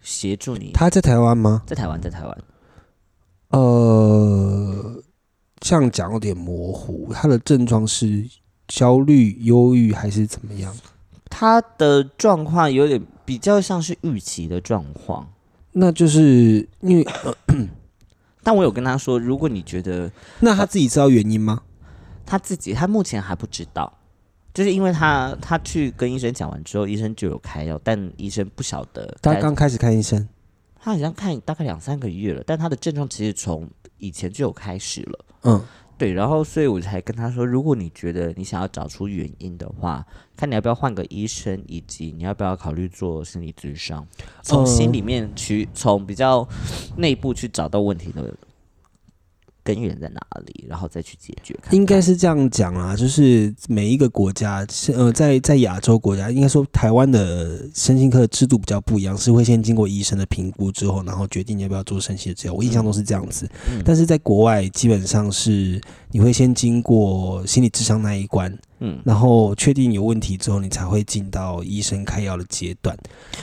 [0.00, 0.72] 协助你。
[0.74, 1.62] 他在台湾吗？
[1.68, 2.38] 在台湾，在台湾。
[3.50, 5.00] 呃，
[5.60, 7.12] 这样讲有点模糊。
[7.12, 8.28] 他的症状是
[8.66, 10.76] 焦虑、忧郁还是怎么样？
[11.30, 13.00] 他的状况有点。
[13.26, 15.28] 比较像是预期的状况，
[15.72, 17.06] 那就是因为，
[18.42, 20.10] 但我有跟他说，如果你觉得，
[20.40, 21.62] 那他自己知道原因吗？
[22.24, 23.92] 他自己他目前还不知道，
[24.54, 29.16] 就是因为他他去跟医生讲完之后，医生就有开药，但医生不晓得。
[29.20, 30.26] 他刚开始看医生，
[30.80, 33.68] 他好像看大概两三个月了，但他的症状其实从
[33.98, 35.24] 以前就有开始了。
[35.42, 35.62] 嗯。
[35.98, 40.04] 对，然后所以我才跟他说，如果你觉得你想要找出原因的话，
[40.36, 44.06] 看你要不要换个医生，以及你要不要考虑做心理咨商，
[44.42, 46.46] 从心里面去，从比较
[46.96, 48.34] 内部去找到问题的。
[49.66, 51.58] 根源在哪里，然后再去解决。
[51.72, 54.64] 应该是这样讲啊，就是每一个国家，
[54.94, 62.54] 呃，在在亚洲国家，应该说台湾的身心科制度比较不一样，是会先经过医生的评估之后，然后决定要不要做身心的治疗。
[62.54, 63.50] 我印象中是这样子，
[63.84, 65.80] 但是在国外基本上是
[66.12, 68.56] 你会先经过心理智商那一关。
[68.80, 72.96] 嗯，然后确定有问题之后，你才会进到医生开药的阶段。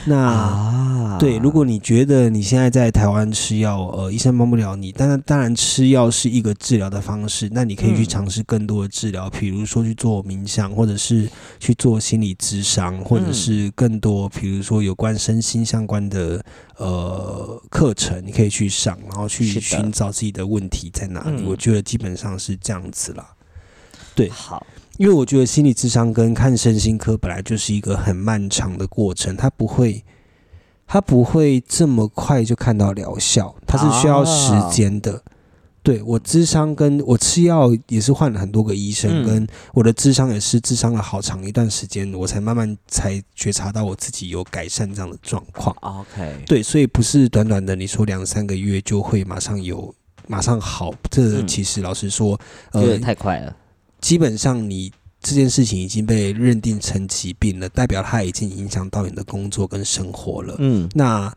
[0.06, 11.28] 那对，如果你觉得你现在在台湾吃药，呃，医生帮不了你，当然当然吃药是一个治疗的方式，那你可以去尝试更多的治疗，比如说去做冥想，或者是
[11.58, 16.44] 去做心理咨商，或者是更多，比如说有关身心相关的
[16.76, 21.42] 呃课程，你可以去上，然后去寻找自己的问题在哪里。
[21.44, 23.26] 我觉得基本上是这样子啦。
[24.14, 24.64] 对，好，
[24.98, 30.04] 因为我觉得心理智商跟看身心科本来就是一个很漫长的过程，它不会，
[30.86, 35.22] 它不会这么快就看到疗效，它是需要时间的。
[35.82, 45.76] 对我智商跟我吃药也是换了很多个医生，跟我的智商也是智商了好长一段时间，我才慢慢才觉察到我自己有改善这样的状况。
[45.82, 49.94] OK，对，所以不是短短的你说两三个月就会马上有
[50.26, 52.40] 马上好，这其实老实说，
[52.72, 53.54] 呃，太快了。
[54.04, 54.92] 基本上你
[55.22, 60.56] 这件事情已经被认定成疾病了，代表它已经影响到你的工作跟生活了。
[60.58, 61.32] 嗯，那。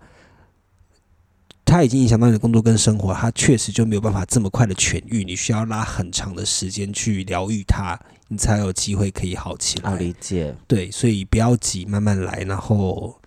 [1.63, 7.99] 它已经影响到你的工作跟生活，它确实就没有办法这么快的痊愈，你需要拉很长的时间去疗愈它，
[8.30, 9.93] 你才有机会可以好起来。
[9.97, 13.20] 理解，对，所以不要急，慢慢来，然后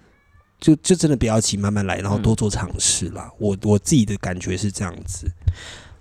[0.58, 3.30] 就就真的不要急，慢慢来，然后多做尝试啦。
[3.38, 5.30] 我我自己的感觉是这样子。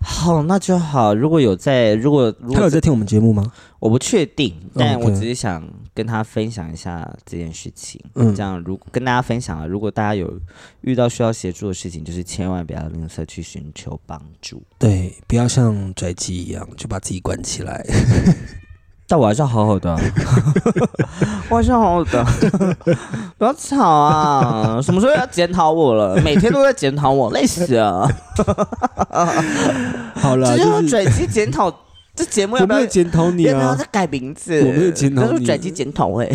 [0.02, 1.14] 好，那就好。
[1.14, 3.52] 如果有在，如果如果他有在听我们节目吗？
[3.80, 8.02] 我不确定，但我只是想跟他分享一下这件事情。
[8.16, 10.40] 嗯，这样如跟大家分享了，如果大家有
[10.82, 14.64] 遇到需要协助的事情，就是千万不要吝啬去寻求帮助。
[14.78, 17.86] 对，不要像宅鸡一样就把自己关起来。
[19.12, 19.90] 但我还是要好好的，
[21.50, 22.24] 我还是要好好的，
[23.40, 24.80] 不要吵啊！
[24.84, 26.16] 什么时候要检讨我了？
[26.22, 28.08] 每天都在检讨我，累死了。
[30.14, 31.74] 好了，只有转机检讨
[32.16, 33.52] 这节目要不要检讨你啊？
[33.54, 34.60] 要不要再改名字？
[34.62, 36.32] 我没有检讨你，他说转机检讨会。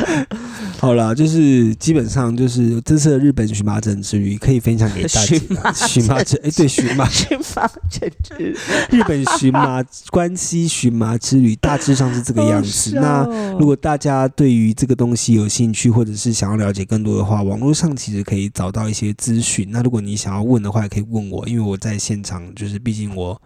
[0.78, 5.38] 好了，就是基本上就是这次的日本荨麻疹之旅可以分享给大家。
[5.74, 8.56] 荨麻疹，哎，对，荨麻荨麻疹之
[8.90, 12.92] 日本荨麻关西荨麻之旅大致上是这个样子。
[12.94, 13.24] 那
[13.58, 19.68] 如果大家对于这个东西有兴趣，或者是想要了解更多的话，网络上其实可以找到一些资讯。
[19.70, 23.40] 那如果你想要问的话，也可以问我，因为我在现场，就是毕竟我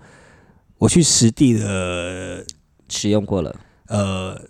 [0.78, 2.44] 我去实地的
[2.88, 3.57] 使用过了，
[3.88, 4.40] 呃。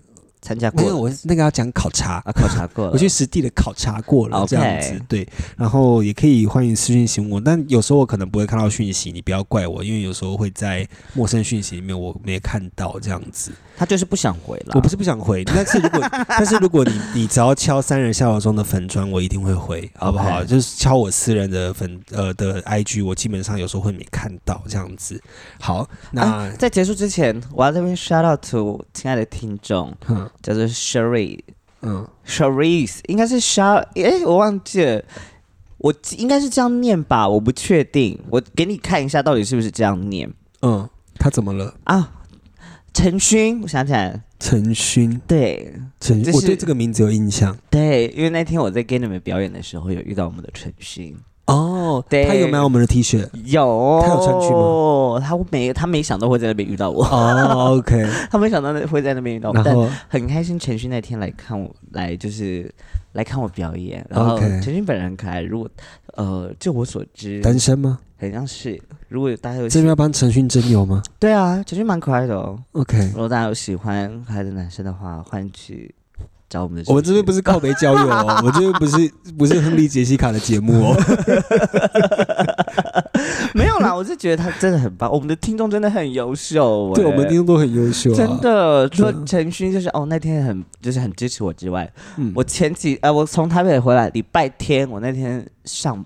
[0.45, 0.97] 参加过没有？
[0.99, 2.91] 我那个要讲考察啊，考察过了。
[2.95, 5.27] 我去实地的考察过了，这样子对。
[5.57, 13.51] 然后也可以欢迎私信询我，但有时候我可能不会看到讯息，你不要怪我，因为有时候会在陌生讯息里面我没看到这样子。
[13.77, 14.73] 他就是不想回了。
[14.75, 20.45] 我不是不想回， 但是如果但是如果你你只要敲三人笑话中的粉砖，我一定会回，好不好？
[20.45, 25.21] 就是敲我私人的粉呃的 IG，我基本上有时候会没看到这样子。
[25.59, 29.93] 好，那在结束之前，我要这边 shout out to 亲爱的听众，
[30.45, 31.39] 叫做 Sherry，
[31.81, 35.03] 嗯，Sherry 应该是 Shar，哎，我忘记了，
[35.79, 40.31] 我应该是这样念吧，我不确定，我给你看一下到底是不是这样念。
[40.61, 41.75] 嗯，他怎么了？
[41.85, 42.21] 啊？
[42.93, 51.17] 陈勋，我想起来了，陈勋，对，陈，我对这个名字有印象，对，因为那天我在给你们表演的时候，有遇到我们的陈勋。
[51.47, 55.21] 哦，对，他有买我们的 T 恤，有，他有穿去吗？
[55.21, 57.05] 他没，他没想到会在那边遇到我。
[57.05, 59.77] 哦，OK， 他没想到会在那边遇到我，但
[60.09, 60.59] 很开心。
[60.59, 62.73] 陈勋那天来看我，来就是
[63.13, 64.05] 来看我表演。
[64.09, 65.43] 然后陈勋本人很可爱。
[65.43, 65.69] 如果
[66.15, 67.99] 呃，就我所知，单身吗？
[68.19, 68.81] 好像是。
[69.09, 71.03] 如果大家有，这边要帮陈勋征友吗？
[71.19, 72.59] 对啊，陈勋蛮可爱的哦。
[72.73, 75.95] OK，如果大家有喜欢可爱的男生的话，欢迎去。
[76.63, 80.97] 我们我们这边不是靠北交友哦， 我这边不是不是亨利杰西卡的节目哦，
[83.55, 88.89] 没有啦，我是觉得他真的很棒，我们的听众真的很优秀，对我们听众都很优秀，真的。
[88.89, 92.33] 除了陈勋就是哦，那天很就是很支持我之外，嗯。
[92.35, 96.05] 我前几呃，我从台北回来礼拜天，我那天上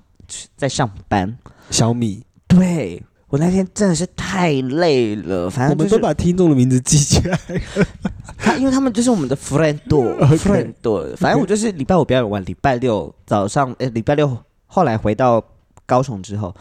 [0.56, 1.36] 在上班，
[1.70, 2.22] 小米。
[2.46, 3.02] 对。
[3.28, 7.38] 我那天真的是太累了，反正我们都把听众的名字记起来。
[8.38, 10.02] 他因为他们就是我们的 friend 多
[10.38, 11.06] friend 多。
[11.16, 14.34] 反正我就是礼拜五表演完，礼拜六早上，呃，礼拜六
[14.66, 15.44] 后来回到
[15.84, 16.54] 高雄之后，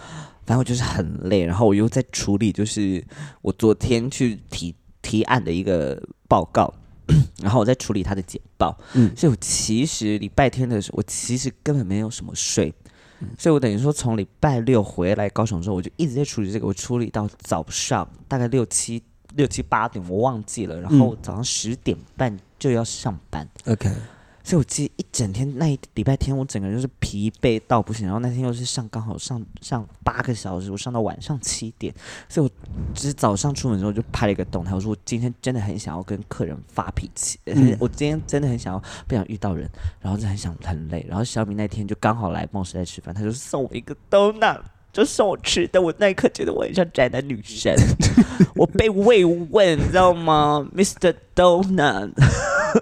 [0.46, 3.02] 反正我就是很累，然后我又在处理，就是
[3.42, 6.74] 我昨天去提提案的一个报告，
[7.42, 8.78] 然后我在处理他的简报。
[8.94, 12.74] 嗯，所以我其实礼拜天的时候，我其实根本没有什么睡。
[13.38, 16.68] 所以，我等于说从礼拜六回来高雄之后，我就一直在处理这个。
[16.68, 19.02] 我处理到早上大概六七
[19.36, 20.80] 六七八点，我忘记了。
[20.80, 23.48] 然后早上十点半就要上班。
[23.66, 23.90] OK。
[24.48, 28.06] 所以我记一整天那一礼拜天，我整个人就是疲惫到不行。
[28.06, 31.94] 然后那天又是上刚好上上八个小时，我上到晚上七点。
[32.30, 37.38] 所以我只是早上出门之后就拍了一个动态，我说我今天真的很想要跟客人发脾气。
[37.78, 39.70] 我今天真的很想要不想遇到人，
[40.00, 41.06] 然后就很想很累。
[41.10, 44.62] 然后小米那天就刚好来梦时代吃饭，他就送我一个 donut。
[44.94, 47.76] 就送我吃的，我那一刻觉得我很像宅男女神，
[48.56, 51.14] 我被慰问，你知道吗，Mr.
[51.36, 52.14] Donut，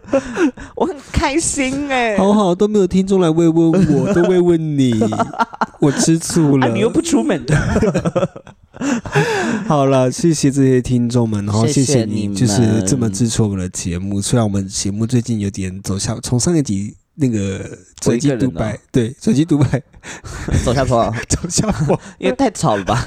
[0.76, 4.94] 我很开心哎，好好都没有听众来慰问我，都慰问你，
[5.80, 7.44] 我吃醋了，你又不出门。
[9.68, 14.22] 好了，谢谢这些听众们，然后谢谢你，就是这么支持我们的节目。
[14.22, 16.96] 虽然我们节目最近有点走下，从上一集。
[17.18, 17.66] 那个
[18.04, 19.82] 随机独白，对，随机独白，
[20.64, 23.06] 走下坡， 走下坡， 因为太吵了吧？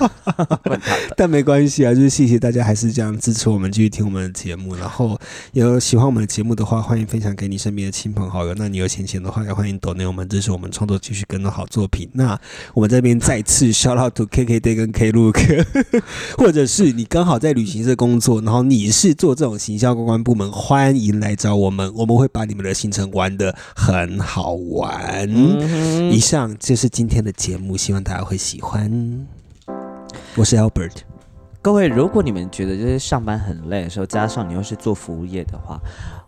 [1.17, 4.75] 但没关系啊，就是谢谢大家还是这样支持我们，继续听我们的节目。
[4.75, 5.19] 然后
[5.53, 8.55] 有喜欢我们的节目的话，欢迎分享给你身边的亲朋好友。
[8.55, 12.09] 那你有闲钱的话，也欢迎抖内我们支持我们创作，继续更多好作品。
[12.15, 12.39] 那
[12.75, 15.39] 我们这边再次 shout out to K K Day 跟 K Look，
[16.37, 24.09] 或者是你刚好在旅行社工作，然后你是做这种行销公关部门，欢迎来找我们，我们会把你们的行程玩的很。
[24.09, 25.29] 很好玩。
[26.11, 29.27] 以上就是今天的节目，希望大家会喜欢。
[30.37, 30.99] 我是 Albert。
[31.61, 35.79] 各位，如果你们觉得就是上班很累的时候，加上你又是做服务业的话，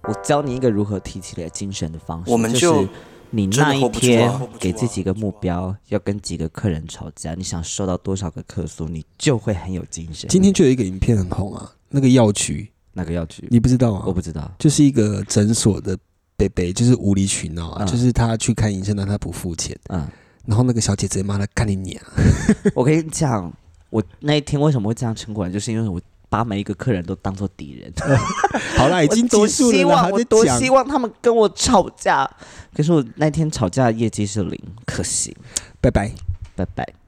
[0.02, 2.30] 我教你一个如何提起来精神的方式。
[2.30, 2.86] 我们就
[3.30, 10.28] 你那一天给自己一个目标，要跟几个客人吵架，你想收到多少个客诉，你就会很有精神。
[10.28, 13.46] 今天就有一个影片很红啊，那个药局，那个药局？
[13.50, 14.02] 你不知道吗？
[14.06, 15.96] 我不知道，就是一个诊所的。
[16.36, 20.08] 北北就是无理取闹啊，就是他去看医生，但他不付钱，嗯，
[20.47, 22.03] 然后那个小姐直接骂他干你娘！
[22.74, 23.53] 我跟你讲，
[23.91, 27.93] 我那一天为什么会这样撑过来，就是因为我把每一个客人都当做敌人。
[28.76, 32.28] 好了，已经结束了，我多希望他们跟我吵架，
[32.74, 35.36] 可是我那天吵架业绩是零，可惜。
[35.80, 36.12] 拜拜，
[36.57, 36.99] 拜拜。